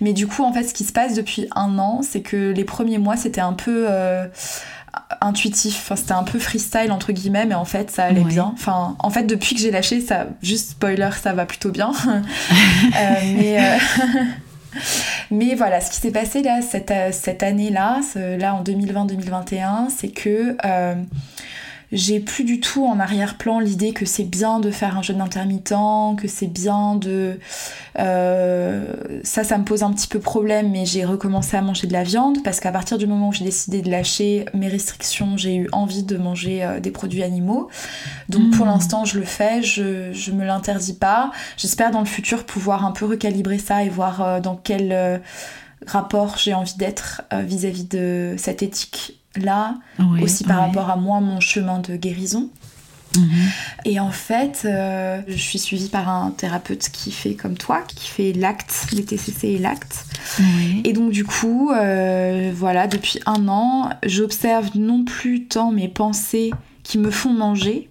[0.01, 2.63] Mais du coup, en fait, ce qui se passe depuis un an, c'est que les
[2.63, 3.85] premiers mois, c'était un peu.
[3.89, 4.27] euh,
[5.21, 8.27] intuitif, enfin, c'était un peu freestyle entre guillemets, mais en fait ça allait Ouais.
[8.27, 8.51] bien.
[8.53, 11.91] Enfin, en fait depuis que j'ai lâché, ça, juste spoiler, ça va plutôt bien.
[12.99, 13.77] Euh, mais, euh,
[15.31, 20.57] mais voilà, ce qui s'est passé là cette, cette année-là, là en 2020-2021, c'est que
[20.65, 20.95] euh,
[21.91, 25.73] j'ai plus du tout en arrière-plan l'idée que c'est bien de faire un jeûne intermittent,
[26.17, 27.39] que c'est bien de...
[27.97, 28.86] euh,
[29.23, 32.04] ça, ça me pose un petit peu problème, mais j'ai recommencé à manger de la
[32.04, 35.69] viande parce qu'à partir du moment où j'ai décidé de lâcher mes restrictions, j'ai eu
[35.71, 37.69] envie de manger euh, des produits animaux.
[38.30, 38.71] Donc pour Mhm.
[38.71, 41.32] l'instant, je le fais, je, je me l'interdis pas.
[41.58, 45.17] J'espère dans le futur pouvoir un peu recalibrer ça et voir euh, dans quel euh,
[45.88, 49.75] rapport j'ai envie d'être euh, vis-à-vis de cette éthique là,
[50.21, 52.49] aussi par rapport à moi, mon chemin de guérison.
[53.17, 53.30] Mhm.
[53.86, 58.08] Et en fait, euh, je suis suivie par un thérapeute qui fait comme toi, qui
[58.08, 60.06] fait l'acte, les TCC et l'acte.
[60.84, 66.52] Et donc du coup, euh, voilà, depuis un an, j'observe non plus tant mes pensées
[66.84, 67.89] qui me font manger,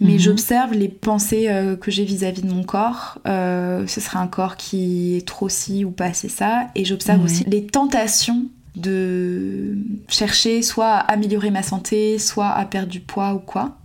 [0.00, 0.18] mais Mhm.
[0.18, 3.18] j'observe les pensées euh, que j'ai vis-à-vis de mon corps.
[3.24, 6.66] Ce serait un corps qui est trop ci ou pas assez ça.
[6.74, 8.44] Et j'observe aussi les tentations
[8.76, 9.76] de
[10.08, 13.79] chercher soit à améliorer ma santé, soit à perdre du poids ou quoi.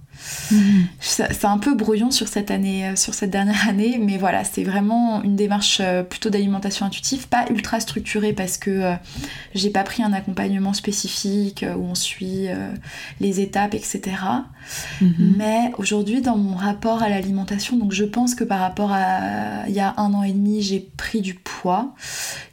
[1.00, 4.44] Ça- C'est un peu brouillon sur cette année, euh, sur cette dernière année, mais voilà,
[4.44, 8.94] c'est vraiment une démarche euh, plutôt d'alimentation intuitive, pas ultra structurée parce que euh,
[9.54, 12.70] j'ai pas pris un accompagnement spécifique euh, où on suit euh,
[13.20, 14.02] les étapes, etc.
[15.02, 15.36] Mhm.
[15.38, 19.74] Mais aujourd'hui, dans mon rapport à l'alimentation, donc je pense que par rapport à il
[19.74, 21.94] y a un an et demi, j'ai pris du poids,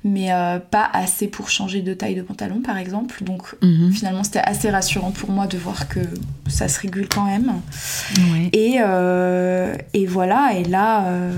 [0.05, 3.23] mais euh, pas assez pour changer de taille de pantalon, par exemple.
[3.25, 3.93] Donc Mhm.
[3.93, 6.01] finalement, c'était assez rassurant pour moi de voir que
[6.49, 7.53] ça se régule quand même.
[8.33, 8.51] Ouais.
[8.53, 11.33] Et, euh, et voilà, et là, euh,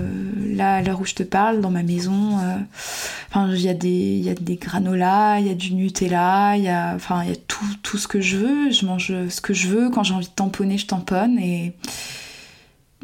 [0.54, 3.88] là, à l'heure où je te parle, dans ma maison, euh, il y, a des-
[3.88, 7.64] il y a des granolas, il y a du Nutella, il y a, y tout,
[7.82, 8.70] tout ce que je veux.
[8.70, 9.90] Je mange ce que je veux.
[9.90, 11.38] Quand j'ai envie de tamponner, je tamponne.
[11.38, 11.74] Et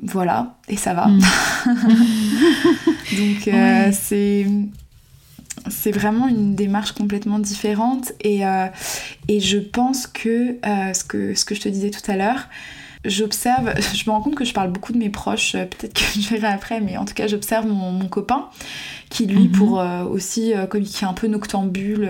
[0.03, 1.07] voilà, et ça va.
[1.09, 1.21] Mm.
[3.17, 3.91] Donc, Ouais.
[3.93, 4.47] c'est.
[5.69, 8.43] c'est vraiment une démarche complètement différente et,
[9.29, 10.57] et je pense que,
[10.95, 12.49] ce que ce que je te disais tout à l'heure,
[13.05, 16.29] j'observe, je me rends compte que je parle beaucoup de mes proches, peut-être que je
[16.29, 18.49] verrai après, mais en tout cas j'observe mon, mon, copain
[19.09, 19.53] qui lui mhm.
[19.53, 22.09] pour aussi, comme il est un peu noctambule,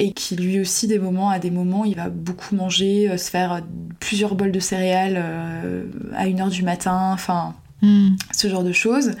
[0.00, 3.30] et qui lui aussi des moments à des moments il va beaucoup manger, euh, se
[3.30, 3.62] faire
[4.00, 5.84] plusieurs bols de céréales euh,
[6.16, 8.10] à 1h du matin, enfin hmm.
[8.32, 9.12] ce genre de choses.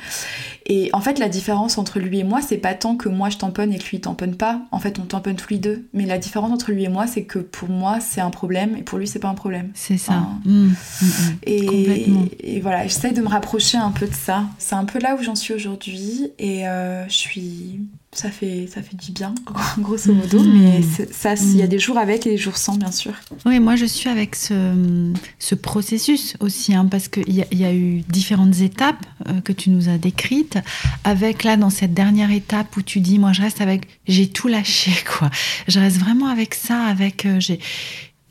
[0.72, 3.38] Et en fait la différence entre lui et moi c'est pas tant que moi je
[3.38, 6.06] tamponne et que lui il tamponne pas, en fait on tamponne tous les deux, mais
[6.06, 8.96] la différence entre lui et moi c'est que pour moi c'est un problème et pour
[8.98, 9.72] lui c'est pas un problème.
[9.74, 10.28] C'est ça.
[10.44, 10.68] Hmm.
[10.68, 11.06] Hmm,
[11.42, 12.06] et,
[12.38, 14.44] et, voilà, j'essaie de me rapprocher un peu de ça.
[14.58, 17.80] C'est un peu là où j'en suis aujourd'hui et euh, je suis
[18.12, 19.34] ça fait, ça fait du bien,
[19.78, 20.58] grosso modo, mhm.
[20.58, 21.70] mais ça, il y a mhm.
[21.70, 23.12] des jours avec et des jours sans, bien sûr.
[23.46, 27.72] Oui, moi je suis avec ce, ce processus aussi, hein, parce qu'il y, y, a
[27.72, 30.58] eu différentes étapes euh, que tu nous as décrites,
[31.04, 34.48] avec là, dans cette dernière étape où tu dis, moi je reste avec, j'ai tout
[34.48, 35.30] lâché, quoi.
[35.68, 37.60] Je reste vraiment avec ça, avec, euh, j'ai,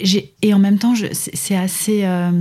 [0.01, 2.31] j'ai, et en même temps, c'est assez, euh,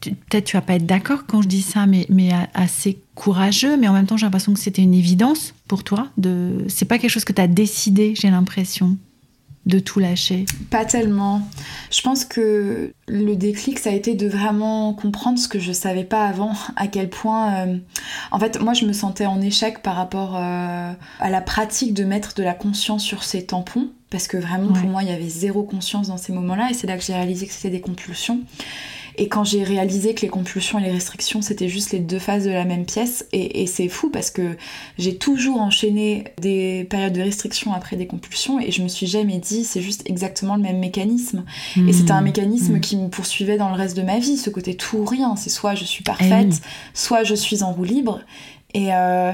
[0.00, 3.86] peut-être tu vas pas être d'accord quand je dis ça, mais, mais assez courageux, mais
[3.86, 6.08] en même temps j'ai l'impression que c'était une évidence pour toi.
[6.18, 6.64] De...
[6.66, 8.96] C'est pas quelque chose que tu as décidé, j'ai l'impression,
[9.66, 10.46] de tout lâcher?
[10.68, 11.42] Pas tellement.
[11.92, 16.02] Je pense que le déclic, ça a été de vraiment comprendre ce que je savais
[16.02, 17.54] pas avant, à quel point...
[17.54, 17.76] Euh,
[18.32, 22.02] en fait, moi je me sentais en échec par rapport euh, à la pratique de
[22.02, 25.28] mettre de la conscience sur ces tampons, parce que vraiment pour moi il y avait
[25.28, 28.40] zéro conscience dans ces moments-là, et c'est là que j'ai réalisé que c'était des compulsions.
[29.16, 32.44] Et quand j'ai réalisé que les compulsions et les restrictions, c'était juste les deux faces
[32.44, 34.56] de la même pièce, et, c'est fou parce que
[34.98, 39.38] j'ai toujours enchaîné des périodes de restriction après des compulsions, et je me suis jamais
[39.38, 41.44] dit c'est juste exactement le même mécanisme.
[41.88, 42.80] Et c'était un mécanisme mmh.
[42.80, 45.36] qui me poursuivait dans le reste de ma vie, ce côté tout ou rien.
[45.36, 48.20] C'est soit je suis parfaite, eh soit je suis en roue libre.
[48.74, 49.32] Et, euh,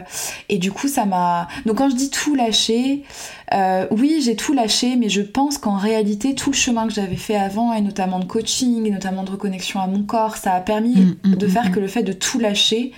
[0.49, 1.49] et du coup, ça m'a.
[1.67, 3.03] Donc, quand je dis tout lâcher,
[3.55, 7.17] euh, oui, j'ai tout lâché, mais je pense qu'en réalité, tout le chemin que j'avais
[7.17, 10.61] fait avant, et notamment de coaching, et notamment de reconnexion à mon corps, ça a
[10.61, 12.93] permis mm, mm, de faire mm, que le fait de tout lâcher,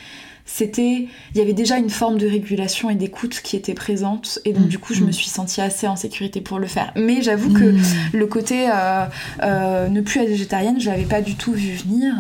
[0.44, 1.09] c'était.
[1.35, 4.68] Il y avait déjà une forme de régulation et d'écoute qui était présente, et donc,
[4.68, 6.92] du coup, je me suis sentie assez en sécurité pour le faire.
[6.94, 7.74] Mais j'avoue que
[8.12, 12.14] le côté euh, ne plus être végétarienne, je l'avais pas du tout vu venir.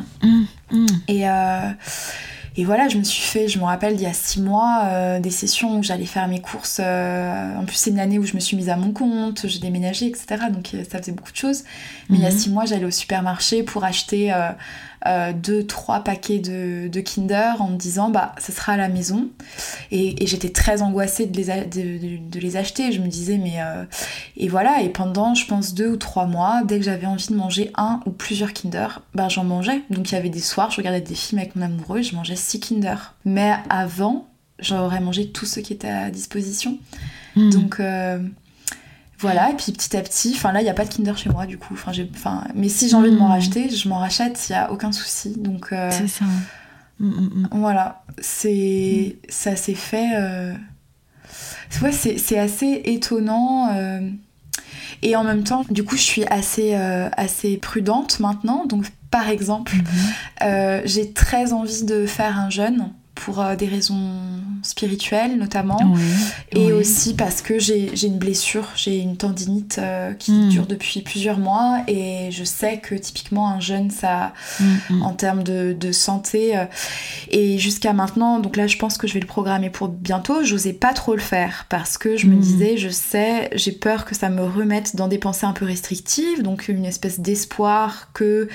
[1.06, 1.24] Et.
[2.58, 5.20] Et voilà, je me suis fait, je me rappelle, il y a six mois, euh,
[5.20, 6.80] des sessions où j'allais faire mes courses.
[6.82, 9.60] Euh, en plus, c'est une année où je me suis mise à mon compte, j'ai
[9.60, 10.46] déménagé, etc.
[10.50, 11.62] Donc, euh, ça faisait beaucoup de choses.
[12.10, 12.36] Mais il y a mhm.
[12.36, 14.34] six mois, j'allais au supermarché pour acheter
[15.06, 19.28] euh, deux, trois paquets de, Kinder en me disant bah ce sera à la maison.
[19.90, 22.92] Et, j'étais très angoissée de les, de, les acheter.
[22.92, 23.84] Je me disais mais euh,
[24.36, 24.82] et voilà.
[24.82, 28.00] Et pendant je pense deux ou trois mois, dès que j'avais envie de manger un
[28.06, 29.82] ou plusieurs Kinder, bah j'en mangeais.
[29.90, 32.14] Donc il y avait des soirs, je regardais des films avec mon amoureux, et je
[32.16, 33.14] mangeais six Kinder.
[33.24, 36.78] Mais avant, j'aurais mangé tout ce qui était à disposition.
[37.36, 37.50] Hmm.
[37.50, 38.18] Donc euh,
[39.20, 41.28] voilà, et puis petit à petit, enfin là, il n'y a pas de Kinder chez
[41.28, 41.74] moi du coup.
[41.74, 43.32] Enfin, enfin, mais si j'ai envie de m'en hmm.
[43.32, 45.34] racheter, je m'en rachète, il n'y a aucun souci.
[45.36, 46.24] Donc, euh, c'est ça.
[47.00, 50.10] Hmm, hmm, voilà, c'est ça s'est fait.
[50.14, 50.54] Euh...
[51.82, 53.70] Ouais, c'est assez étonnant.
[53.74, 54.08] Euh,
[55.02, 58.64] et en même temps, du coup, je suis assez, assez prudente maintenant.
[58.66, 59.72] Donc, par exemple,
[60.84, 62.90] j'ai très envie de faire un jeûne
[63.24, 64.12] pour des raisons
[64.62, 65.94] spirituelle notamment,
[66.52, 70.48] et aussi parce que j'ai une blessure, j'ai une tendinite euh, qui hmm.
[70.48, 75.02] dure depuis plusieurs mois, et je sais que typiquement un jeûne, ça, hmm, hmm.
[75.02, 76.64] en termes de, de santé, euh,
[77.30, 80.72] et jusqu'à maintenant, donc là je pense que je vais le programmer pour bientôt, j'osais
[80.72, 84.28] pas trop le faire, parce que je me disais, je sais, j'ai peur que ça
[84.28, 88.48] me remette dans des pensées un peu restrictives, donc une espèce d'espoir que,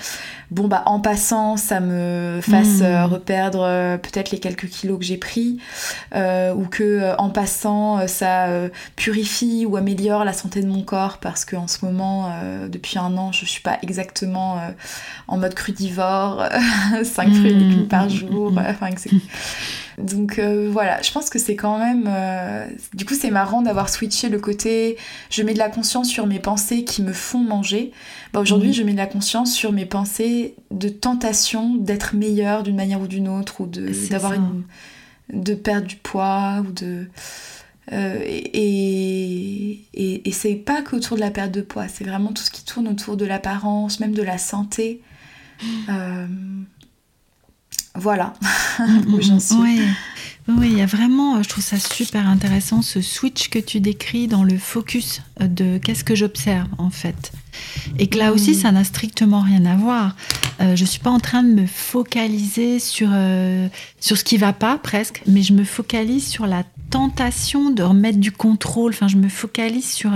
[0.51, 5.17] bon bah en passant, ça me fasse euh, reperdre peut-être les quelques kilos que j'ai
[5.17, 5.57] pris,
[6.15, 8.47] euh, ou que euh, en passant euh, ça
[8.95, 12.31] purifie ou améliore la santé de mon corps parce qu'en ce moment
[12.69, 14.59] depuis un an je suis pas exactement
[15.27, 16.47] en mode crudivore
[17.03, 18.89] 5 fruits et légumes par mmh, mmh, jour mmh, enfin
[19.97, 22.09] donc voilà, je pense que c'est quand même...
[22.93, 24.97] du coup c'est marrant d'avoir switché le côté
[25.29, 27.91] je mets de la conscience sur mes pensées qui me font manger.
[28.33, 32.75] Bah, Aujourd'hui je mets de la conscience sur mes pensées de tentation d'être meilleure d'une
[32.75, 34.63] manière ou d'une autre ou d'avoir une,
[35.31, 37.07] de perdre du poids ou de
[37.91, 42.43] euh, et, et, et c'est pas qu'autour de la perte de poids, c'est vraiment tout
[42.43, 45.01] ce qui tourne autour de l'apparence, même de la santé.
[45.89, 46.27] Euh,
[47.95, 48.33] voilà
[49.07, 49.55] où j'en suis.
[49.55, 49.79] Oui.
[50.47, 54.27] oui, il y a vraiment, je trouve ça super intéressant, ce switch que tu décris
[54.27, 57.31] dans le focus de qu'est-ce que j'observe en fait.
[57.99, 60.15] Et que là aussi, ça n'a strictement rien à voir.
[60.61, 63.67] Euh, je suis pas en train de me focaliser sur, euh,
[63.99, 68.19] sur ce qui va pas presque, mais je me focalise sur la tentation de remettre
[68.19, 68.91] du contrôle.
[68.93, 70.11] Enfin, je me focalise sur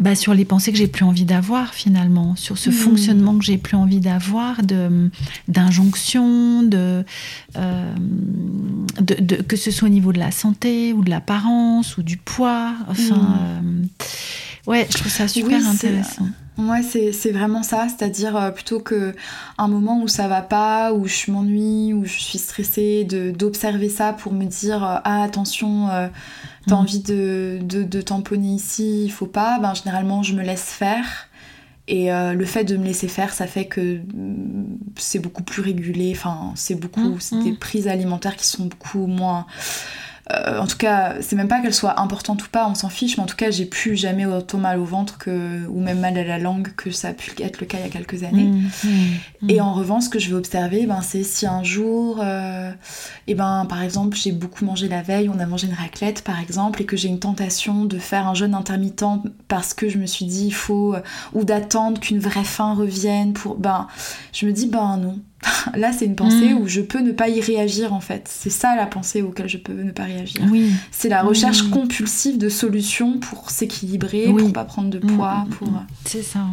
[0.00, 2.72] bah, sur les pensées que j'ai plus envie d'avoir finalement, sur ce hmm.
[2.72, 5.10] fonctionnement que j'ai plus envie d'avoir, de
[5.46, 7.04] d'injonction, de,
[7.56, 7.94] euh,
[9.00, 12.72] de, que ce soit au niveau de la santé ou de l'apparence ou du poids.
[12.88, 13.84] Enfin, hmm.
[14.66, 16.28] euh, ouais, je trouve ça super intéressant.
[16.56, 19.14] Ouais, c'est vraiment ça, c'est-à-dire euh, plutôt que
[19.56, 24.12] un moment où ça va pas, où je m'ennuie, où je suis stressée, d'observer ça
[24.12, 25.88] pour me dire ah attention,
[26.66, 26.78] t'as mm.
[26.78, 31.28] envie de, de, tamponner ici, il faut pas, ben généralement je me laisse faire.
[31.88, 35.62] Et euh, le fait de me laisser faire, ça fait que mm, c'est beaucoup plus
[35.62, 36.12] régulé.
[36.14, 39.46] Enfin, c'est beaucoup, mm, c'est des prises alimentaires qui sont beaucoup moins
[40.34, 43.16] euh, en tout cas, c'est même pas qu'elle soit importante ou pas, on s'en fiche,
[43.16, 46.16] mais en tout cas, j'ai plus jamais autant mal au ventre que, ou même mal
[46.18, 48.44] à la langue que ça a pu être le cas il y a quelques années.
[48.44, 48.88] Mmh, mmh,
[49.42, 49.50] mmh.
[49.50, 52.70] Et en revanche, ce que je vais observer, ben, c'est si un jour, euh,
[53.28, 56.82] ben, par exemple, j'ai beaucoup mangé la veille, on a mangé une raclette par exemple,
[56.82, 59.04] et que j'ai une tentation de faire un jeûne intermittent
[59.48, 61.00] parce que je me suis dit, il faut, euh,
[61.32, 63.86] ou d'attendre qu'une vraie faim revienne pour, ben,
[64.32, 65.18] je me dis, ben non,
[65.74, 66.58] Là, c'est une pensée mm.
[66.58, 68.28] où je peux ne pas y réagir en fait.
[68.30, 70.42] C'est ça la pensée auquel je peux ne pas réagir.
[70.50, 70.70] Oui.
[70.90, 71.70] C'est la recherche mm.
[71.70, 75.46] compulsive de solutions pour s'équilibrer, pour pour pas prendre de mm, poids.
[75.58, 75.68] pour...
[75.68, 76.46] Euh, c'est ça.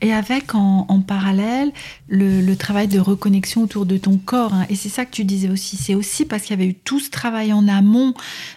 [0.00, 1.72] Et avec en, parallèle
[2.08, 4.54] le, travail de reconnexion autour de ton corps.
[4.54, 4.66] Hein.
[4.68, 5.76] Et c'est ça que tu disais aussi.
[5.76, 8.14] C'est aussi parce qu'il y avait eu tout ce travail en amont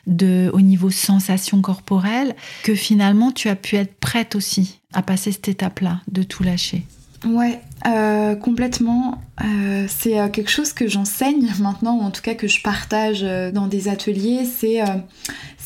[0.08, 5.32] de, au niveau sensation corporelle que finalement tu as pu être prête aussi à passer
[5.32, 6.84] cette étape-là, de tout lâcher.
[7.26, 9.22] Ouais, euh, complètement.
[9.44, 13.22] Euh, c'est euh, quelque chose que j'enseigne maintenant, ou en tout cas que je partage
[13.54, 14.46] dans des ateliers.
[14.46, 14.82] C'est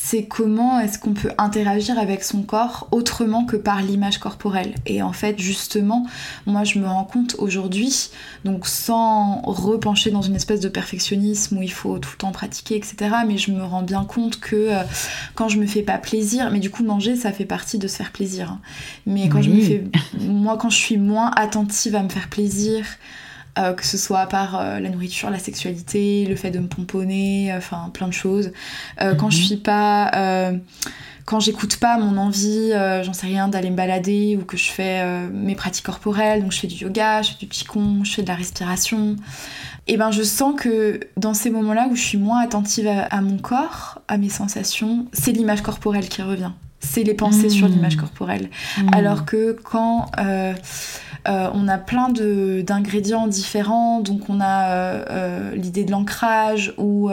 [0.05, 4.75] c'est comment est-ce qu'on peut interagir avec son corps autrement que par l'image corporelle.
[4.85, 6.05] Et en fait, justement,
[6.45, 8.11] moi je me rends compte aujourd'hui,
[8.43, 12.75] donc sans repencher dans une espèce de perfectionnisme où il faut tout le temps pratiquer,
[12.75, 13.15] etc.
[13.27, 14.83] Mais je me rends bien compte que euh,
[15.33, 17.95] quand je me fais pas plaisir, mais du coup manger ça fait partie de se
[17.95, 18.51] faire plaisir.
[18.51, 18.59] Hein.
[19.07, 19.85] Mais quand je me fais,
[20.21, 22.85] moi quand je suis moins attentive à me faire plaisir,
[23.57, 27.53] euh, que ce soit par euh, la nourriture, la sexualité, le fait de me pomponner,
[27.55, 28.51] enfin plein de choses.
[29.01, 29.43] Euh, quand je mhm.
[29.43, 30.51] suis pas
[31.25, 35.03] quand j'écoute pas mon envie, j'en sais rien, d'aller me balader ou que je fais
[35.29, 38.27] mes pratiques corporelles, donc je fais du yoga, je fais du qigong, je fais de
[38.27, 39.15] la respiration,
[39.87, 43.21] et eh ben je sens que dans ces moments-là où je suis moins attentive à,
[43.21, 46.51] mon corre, à mes sensations, c'est l'image corporelle qui revient.
[46.79, 47.71] C'est les pensées sur mmh.
[47.71, 48.49] l'image corporelle.
[48.77, 48.87] Mmh.
[48.93, 50.53] Alors que quand euh,
[51.27, 57.09] on a plein d'ingrédients différents, donc on a euh, euh, l'idée de l'ancrage ou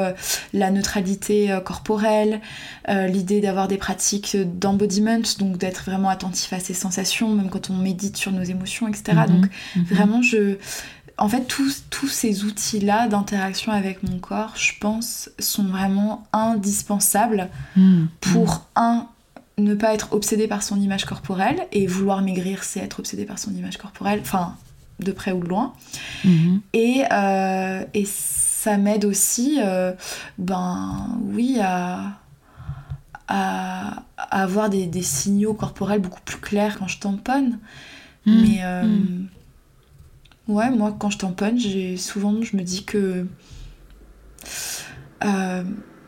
[0.52, 2.40] la neutralité corporelle,
[2.88, 7.76] l'idée d'avoir des pratiques d'embodiment, donc d'être vraiment attentif à ses sensations, même quand on
[7.76, 9.02] médite sur nos émotions, etc.
[9.12, 9.26] Mhm.
[9.26, 9.84] donc mhm.
[9.84, 10.56] vraiment, je...
[11.18, 17.48] En fait, tous, tous ces outils-là d'interaction avec mon corps, je pense, sont vraiment indispensables
[17.76, 18.08] mhm.
[18.20, 19.06] pour, un,
[19.58, 23.38] ne pas être obsédé par son image corporelle et vouloir maigrir c'est être obsédé par
[23.38, 24.56] son image corporelle enfin
[25.00, 25.74] de près ou de loin
[26.24, 26.60] mhm.
[26.72, 29.92] et, euh, et, ça m'aide aussi euh,
[30.38, 32.20] ben oui à,
[33.26, 37.58] à, avoir des, des, signaux corporels beaucoup plus clairs quand je tamponne
[38.24, 38.42] mhm.
[38.42, 39.28] mais euh, mhm.
[40.46, 43.26] ouais moi quand je tamponne j'ai souvent je me dis que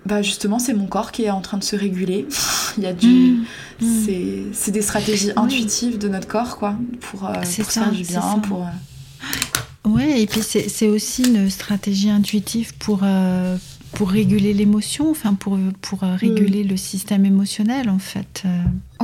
[0.07, 2.27] bah justement, c'est mon corps qui est en train de se réguler.
[2.77, 3.09] Il y a du.
[3.09, 3.45] Mm.
[3.81, 4.51] Mm.
[4.53, 8.67] C'est des stratégies intuitives de notre corps, quoi, pour, euh, pour faire du bien, pour.
[8.67, 13.57] Euh, ouais, et puis c'est aussi une stratégie intuitive pour, euh,
[13.93, 16.69] pour réguler l'émotion, enfin pour, pour réguler mm.
[16.69, 18.43] le système émotionnel, en fait.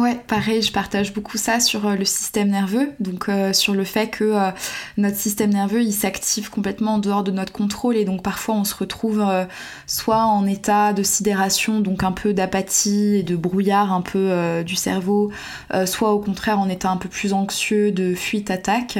[0.00, 3.84] Ouais, pareil, je partage beaucoup ça sur euh, le système nerveux, donc euh, sur le
[3.84, 4.50] fait que euh,
[4.96, 8.64] notre système nerveux il s'active complètement en dehors de notre contrôle et donc parfois on
[8.64, 9.22] se retrouve
[9.86, 14.74] soit en état de sidération, donc un peu d'apathie et de brouillard un peu du
[14.74, 15.30] cerveau,
[15.84, 18.98] soit au contraire en état un peu plus anxieux de fuite-attaque.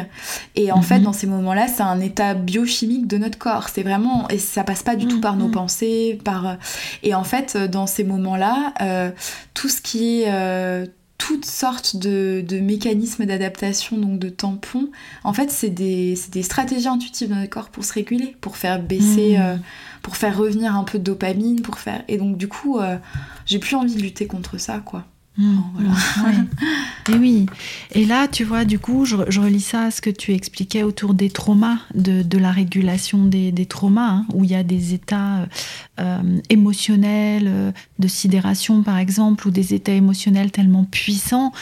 [0.55, 1.05] Et en fait, mhm.
[1.05, 3.69] dans ces moments-là, c'est un état biochimique de notre corps.
[3.69, 5.53] C'est vraiment et ça passe pas du tout par nos mhm.
[5.53, 6.57] pensées, par
[7.03, 9.13] et en fait dans ces moments-là,
[9.55, 10.90] tout ce qui est
[11.21, 14.89] toutes sortes de, mécanismes d'adaptation, donc de tampons.
[15.23, 19.37] En fait, c'est des, stratégies intuitives dans notre corps pour se réguler, pour faire baisser,
[19.37, 19.43] mmh.
[19.43, 19.57] euh,
[20.03, 22.03] pour faire revenir un peu de dopamine, pour faire.
[22.09, 22.97] Et donc, du coup, euh,
[23.45, 25.05] j'ai plus envie de lutter contre ça, quoi.
[25.39, 25.61] Mmh.
[27.09, 27.47] Et oui.
[27.93, 31.15] Et là, tu vois, du coup, je, relis ça à ce que tu expliquais autour
[31.15, 35.49] des traumas, de, la régulation des, traumas, hein, où il y a des états
[35.99, 41.53] euh, émotionnels, euh, de sidération par exemple, ou des états émotionnels tellement puissants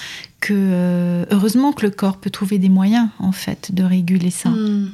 [0.40, 4.50] que euh, heureusement que le corps peut trouver des moyens, en fait, de réguler ça.
[4.50, 4.90] Mmh.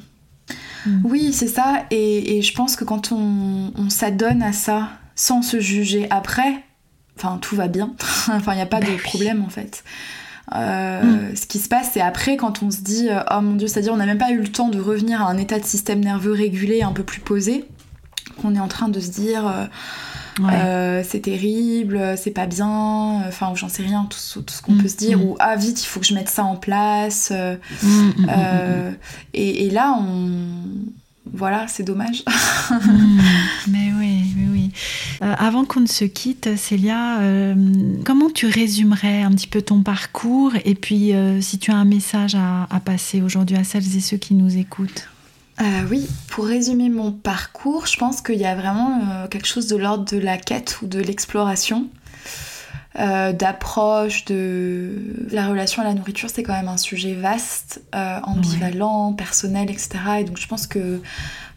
[1.05, 1.87] Oui, c'est ça.
[1.91, 6.63] Et, je pense que quand on s'adonne à ça, sans se juger après,
[7.17, 7.93] enfin tout va bien.
[8.31, 8.99] enfin, il n'y a pas Bah de oui.
[9.03, 9.85] problème en fait.
[10.55, 13.67] Euh, Ce qui se passe, c'est après quand on se dit euh, oh mon dieu,
[13.67, 16.01] c'est-à-dire on n'a même pas eu le temps de revenir à un état de système
[16.01, 17.65] nerveux régulé, un peu plus posé,
[18.43, 19.65] qu'on est en train de se dire euh,
[20.41, 20.53] Ouais.
[20.53, 24.63] euh, c'est terrible, c'est pas bien, enfin ou j'en sais rien, tout, ce- tout ce
[24.63, 25.23] qu'on Mm, peut se dire, mm.
[25.23, 27.33] ou ah vite il faut que je mette ça en place.
[27.33, 28.91] euh,
[29.33, 30.19] et, et là on
[31.33, 32.25] voilà c'est dommage.
[32.71, 33.21] Mm,
[33.69, 34.25] mais oui.
[35.23, 37.55] Euh, avant qu'on ne se quitte, Célia, euh,
[38.05, 41.85] comment tu résumerais un petit peu ton parcours et puis euh, si tu as un
[41.85, 45.09] message à, à passer aujourd'hui à celles et ceux qui nous écoutent?
[45.61, 49.69] Euh, oui, pour résumer mon parcours, je pense qu'il y a vraiment euh, quelque chose
[49.69, 51.87] de l'ordre de la quête ou de l'exploration,
[52.99, 54.99] euh, d'approche, de
[55.31, 59.91] la relation à la nourriture, c'est quand même un sujet vaste, ambivalent, personnel, etc.
[60.21, 61.01] Et donc je pense que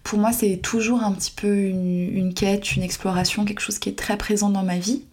[0.08, 3.90] pour moi, c'est toujours un petit peu une, une quête, une exploration, quelque chose qui
[3.90, 5.04] est très présent dans ma vie.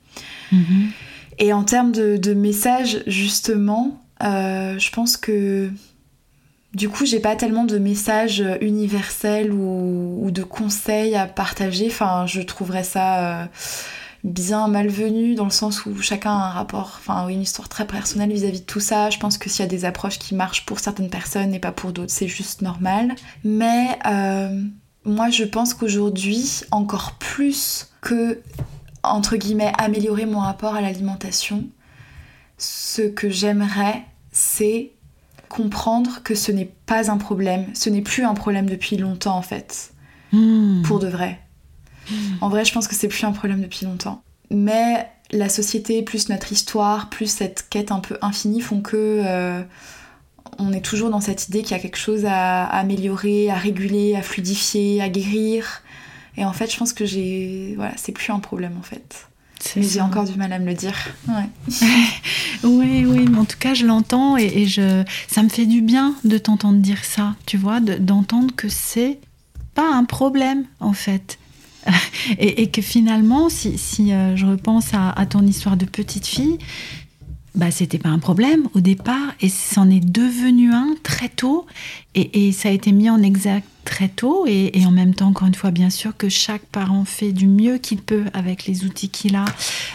[0.52, 0.90] Mhm.
[1.40, 5.68] Et en termes de, de messages, justement, euh, je pense que
[6.74, 11.86] du coup, j'ai pas tellement de messages universels ou, ou de conseils à partager.
[11.88, 13.46] Enfin, je trouverais ça euh,
[14.22, 18.32] bien malvenu dans le sens où chacun a un rapport, enfin, une histoire très personnelle
[18.32, 19.10] vis-à-vis de tout ça.
[19.10, 21.72] Je pense que s'il y a des approches qui marchent pour certaines personnes et pas
[21.72, 23.16] pour d'autres, c'est juste normal.
[23.42, 24.62] Mais euh,
[25.04, 28.40] moi, je pense qu'aujourd'hui, encore plus que
[29.04, 31.64] entre guillemets, améliorer mon rapport à l'alimentation,
[32.58, 34.02] ce que j'aimerais,
[34.32, 34.92] c'est
[35.48, 39.42] comprendre que ce n'est pas un problème, ce n'est plus un problème depuis longtemps en
[39.42, 39.92] fait,
[40.32, 40.82] Mm.
[40.82, 41.40] pour de vrai.
[42.40, 44.22] En vrai, je pense que c'est plus un problème depuis longtemps.
[44.50, 49.62] Mais la société, plus notre histoire, plus cette quête un peu infinie font que euh,
[50.58, 53.54] on est toujours dans cette idée qu'il y a quelque chose à, à améliorer, à
[53.56, 55.82] réguler, à fluidifier, à guérir.
[56.36, 57.74] Et en fait, je pense que j'ai.
[57.76, 59.26] Voilà, c'est plus un problème en fait.
[59.76, 60.96] Mais j'ai encore du mal à me le dire.
[61.28, 61.48] Ouais.
[62.64, 65.82] Oui, oui, mais en tout cas, je l'entends et, et je, ça me fait du
[65.82, 69.18] bien de t'entendre dire ça, tu vois, de- d'entendre que c'est
[69.74, 71.38] pas un problème, en fait.
[72.38, 76.26] Et, et que finalement, si, si, euh, je repense à, à ton histoire de petite
[76.26, 76.56] fille,
[77.54, 81.66] bah, c'était pas un problème au départ et c'en est devenu un très tôt
[82.14, 85.28] et, et ça a été mis en exact très tôt et, et en même temps,
[85.28, 88.84] encore une fois, bien sûr que chaque parent fait du mieux qu'il peut avec les
[88.84, 89.44] outils qu'il a,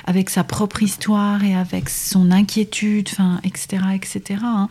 [0.05, 4.39] avec sa propre histoire et avec son inquiétude, enfin, etc., etc.
[4.43, 4.69] hein.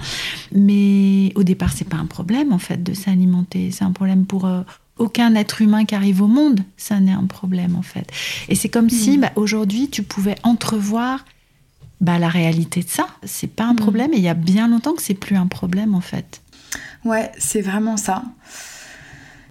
[0.52, 4.46] Mais au départ, c'est pas un problème en fait de s'alimenter, c'est un problème pour
[4.46, 4.62] euh,
[4.96, 8.10] aucun être humain qui arrive au monde, ça n'est un problème en fait.
[8.48, 11.24] Et c'est comme si bah, aujourd'hui tu pouvais entrevoir
[12.00, 13.06] bah, la réalité de ça.
[13.24, 13.76] C'est pas un Mm.
[13.76, 16.40] problème et il y a bien longtemps que c'est plus un problème en fait.
[17.04, 18.22] Ouais, c'est vraiment ça.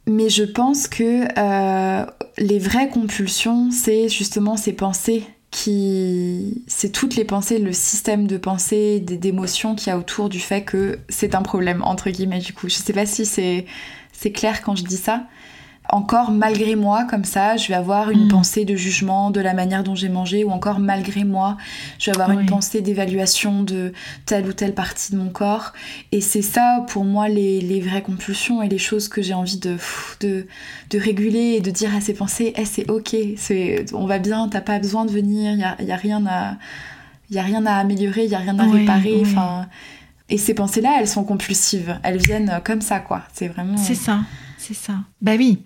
[0.06, 2.06] Mais je pense que euh,
[2.38, 6.64] les vraies compulsions, c'est justement ces pensées qui.
[6.68, 10.64] C'est toutes les pensées, le système de pensée, d'émotions qu'il y a autour du fait
[10.64, 12.70] que c'est un problème, entre guillemets, du coup.
[12.70, 13.66] Je sais pas si c'est
[14.14, 15.24] c'est clair quand je dis ça.
[15.90, 18.30] Encore malgré moi, comme ça, je vais avoir une Mm.
[18.30, 21.56] pensée de jugement de la manière dont j'ai mangé, ou encore malgré moi,
[21.98, 22.44] je vais avoir Oui.
[22.44, 23.94] une pensée d'évaluation de
[24.26, 25.72] telle ou telle partie de mon corps.
[26.12, 29.60] Et c'est ça, pour moi, les, les vraies compulsions et les choses que j'ai envie
[29.60, 29.78] de,
[30.20, 30.46] de,
[30.90, 33.16] de réguler et de dire à ces pensées, Eh, c'est ok,
[33.94, 36.58] on va bien, t'as pas besoin de venir, il y a, y a rien à...
[37.30, 39.22] Y a rien à améliorer, il y a rien à Oui, réparer.
[39.22, 39.36] oui.
[40.30, 42.00] Et ces pensées-là, elles sont compulsives.
[42.04, 43.24] Elles viennent comme ça, quoi.
[43.34, 43.76] C'est vraiment.
[43.78, 44.20] C'est ça,
[44.68, 44.96] c'est ça.
[45.22, 45.60] Bah oui,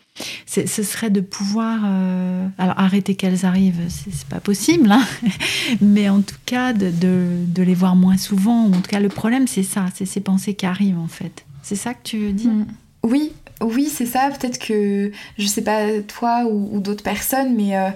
[0.45, 1.79] ce serait de pouvoir.
[1.85, 5.03] euh, Alors arrêter qu'elles arrivent, c'est pas possible, hein.
[5.81, 8.65] mais en tout cas de, de- les voir moins souvent.
[8.67, 11.45] Ou en tout cas, le problème, c'est ça, c'est ces pensées qui arrivent en fait.
[11.63, 12.51] C'est ça que tu veux dire?
[13.03, 13.31] Oui,
[13.61, 14.29] oui, c'est ça.
[14.29, 17.89] Peut-être que je sais pas toi ou, ou d'autres personnes, mais euh,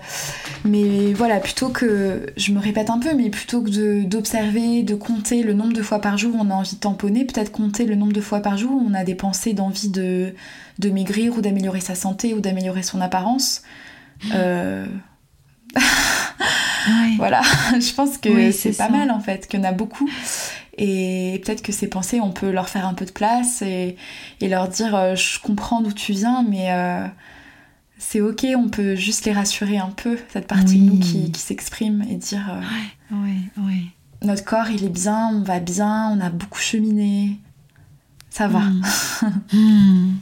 [0.64, 5.44] mais voilà, plutôt que je me répète un peu, mais plutôt que d'observer, de, compter
[5.44, 7.96] le nombre de fois par jour où on a envie de tamponner, peut-être compter le
[7.96, 10.34] nombre de fois par jour où on a des pensées d'envie de
[10.80, 13.62] de maigrir ou d'améliorer sa santé ou d'améliorer son apparence.
[14.34, 14.86] Euh,
[16.88, 17.16] Ouais.
[17.18, 17.42] voilà,
[17.80, 18.90] je pense que Oui, c'est c'est pas ça.
[18.92, 20.08] mal en fait, qu'il y en a beaucoup.
[20.78, 23.96] Et peut-être que ces pensées, on peut leur faire un peu de place et,
[24.42, 27.08] et leur dire euh, Je comprends d'où tu viens, mais euh,
[27.98, 31.42] c'est ok, on peut juste les rassurer un peu, cette partie de nous qui, qui
[31.42, 33.84] s'exprime et dire euh, Ouais, ouais.
[34.22, 37.40] Notre corps, il est bien, on va bien, on a beaucoup cheminé,
[38.30, 38.60] ça va.
[38.60, 38.82] Mm.
[39.54, 40.14] Mm.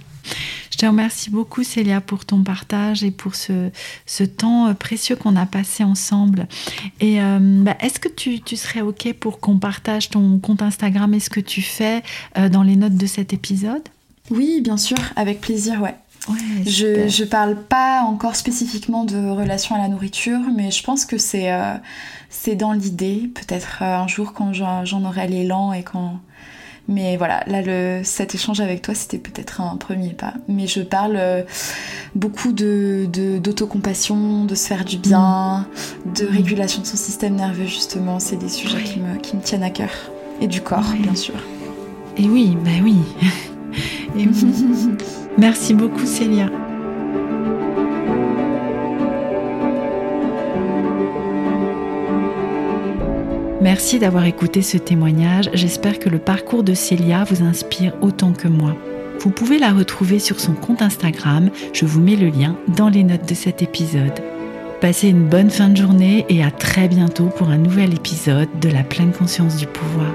[0.84, 3.70] Je te remercie beaucoup Célia pour ton partage et pour ce,
[4.06, 6.46] ce temps euh, précieux qu'on a passé ensemble.
[7.00, 11.14] Et euh, bah, est-ce que tu, tu serais OK pour qu'on partage ton compte Instagram
[11.14, 12.04] et ce que tu fais
[12.38, 13.82] euh, dans les notes de cet épisode?
[14.30, 15.96] Oui, bien sûr, avec plaisir, ouais.
[16.66, 21.18] je, je parle pas encore spécifiquement de relation à la nourriture, mais je pense que
[21.18, 21.76] c'est euh,
[22.58, 26.20] dans l'idée, peut-être un jour quand j'en aurai l'élan et quand.
[26.88, 30.34] Mais voilà, là, le, cet échange avec toi, c'était peut-être un premier pas.
[30.50, 31.44] Mais je parle euh,
[32.14, 33.08] beaucoup de,
[33.40, 35.66] d'autocompassion, de, se faire du bien,
[36.06, 36.14] mm.
[36.14, 38.20] de régulation de son système nerveux, justement.
[38.20, 39.92] C'est des sujets qui, me, qui me tiennent à cœur.
[40.42, 41.36] Et du corps, bien sûr.
[42.18, 42.98] Et oui, bah oui.
[44.18, 44.28] Et
[45.38, 46.50] Merci beaucoup Célia.
[53.64, 55.50] Merci d'avoir écouté ce témoignage.
[55.54, 58.76] J'espère que le parcours de Célia vous inspire autant que moi.
[59.22, 61.50] Vous pouvez la retrouver sur son compte Instagram.
[61.72, 64.20] Je vous mets le lien dans les notes de cet épisode.
[64.82, 68.68] Passez une bonne fin de journée et à très bientôt pour un nouvel épisode de
[68.68, 70.12] la pleine conscience du pouvoir.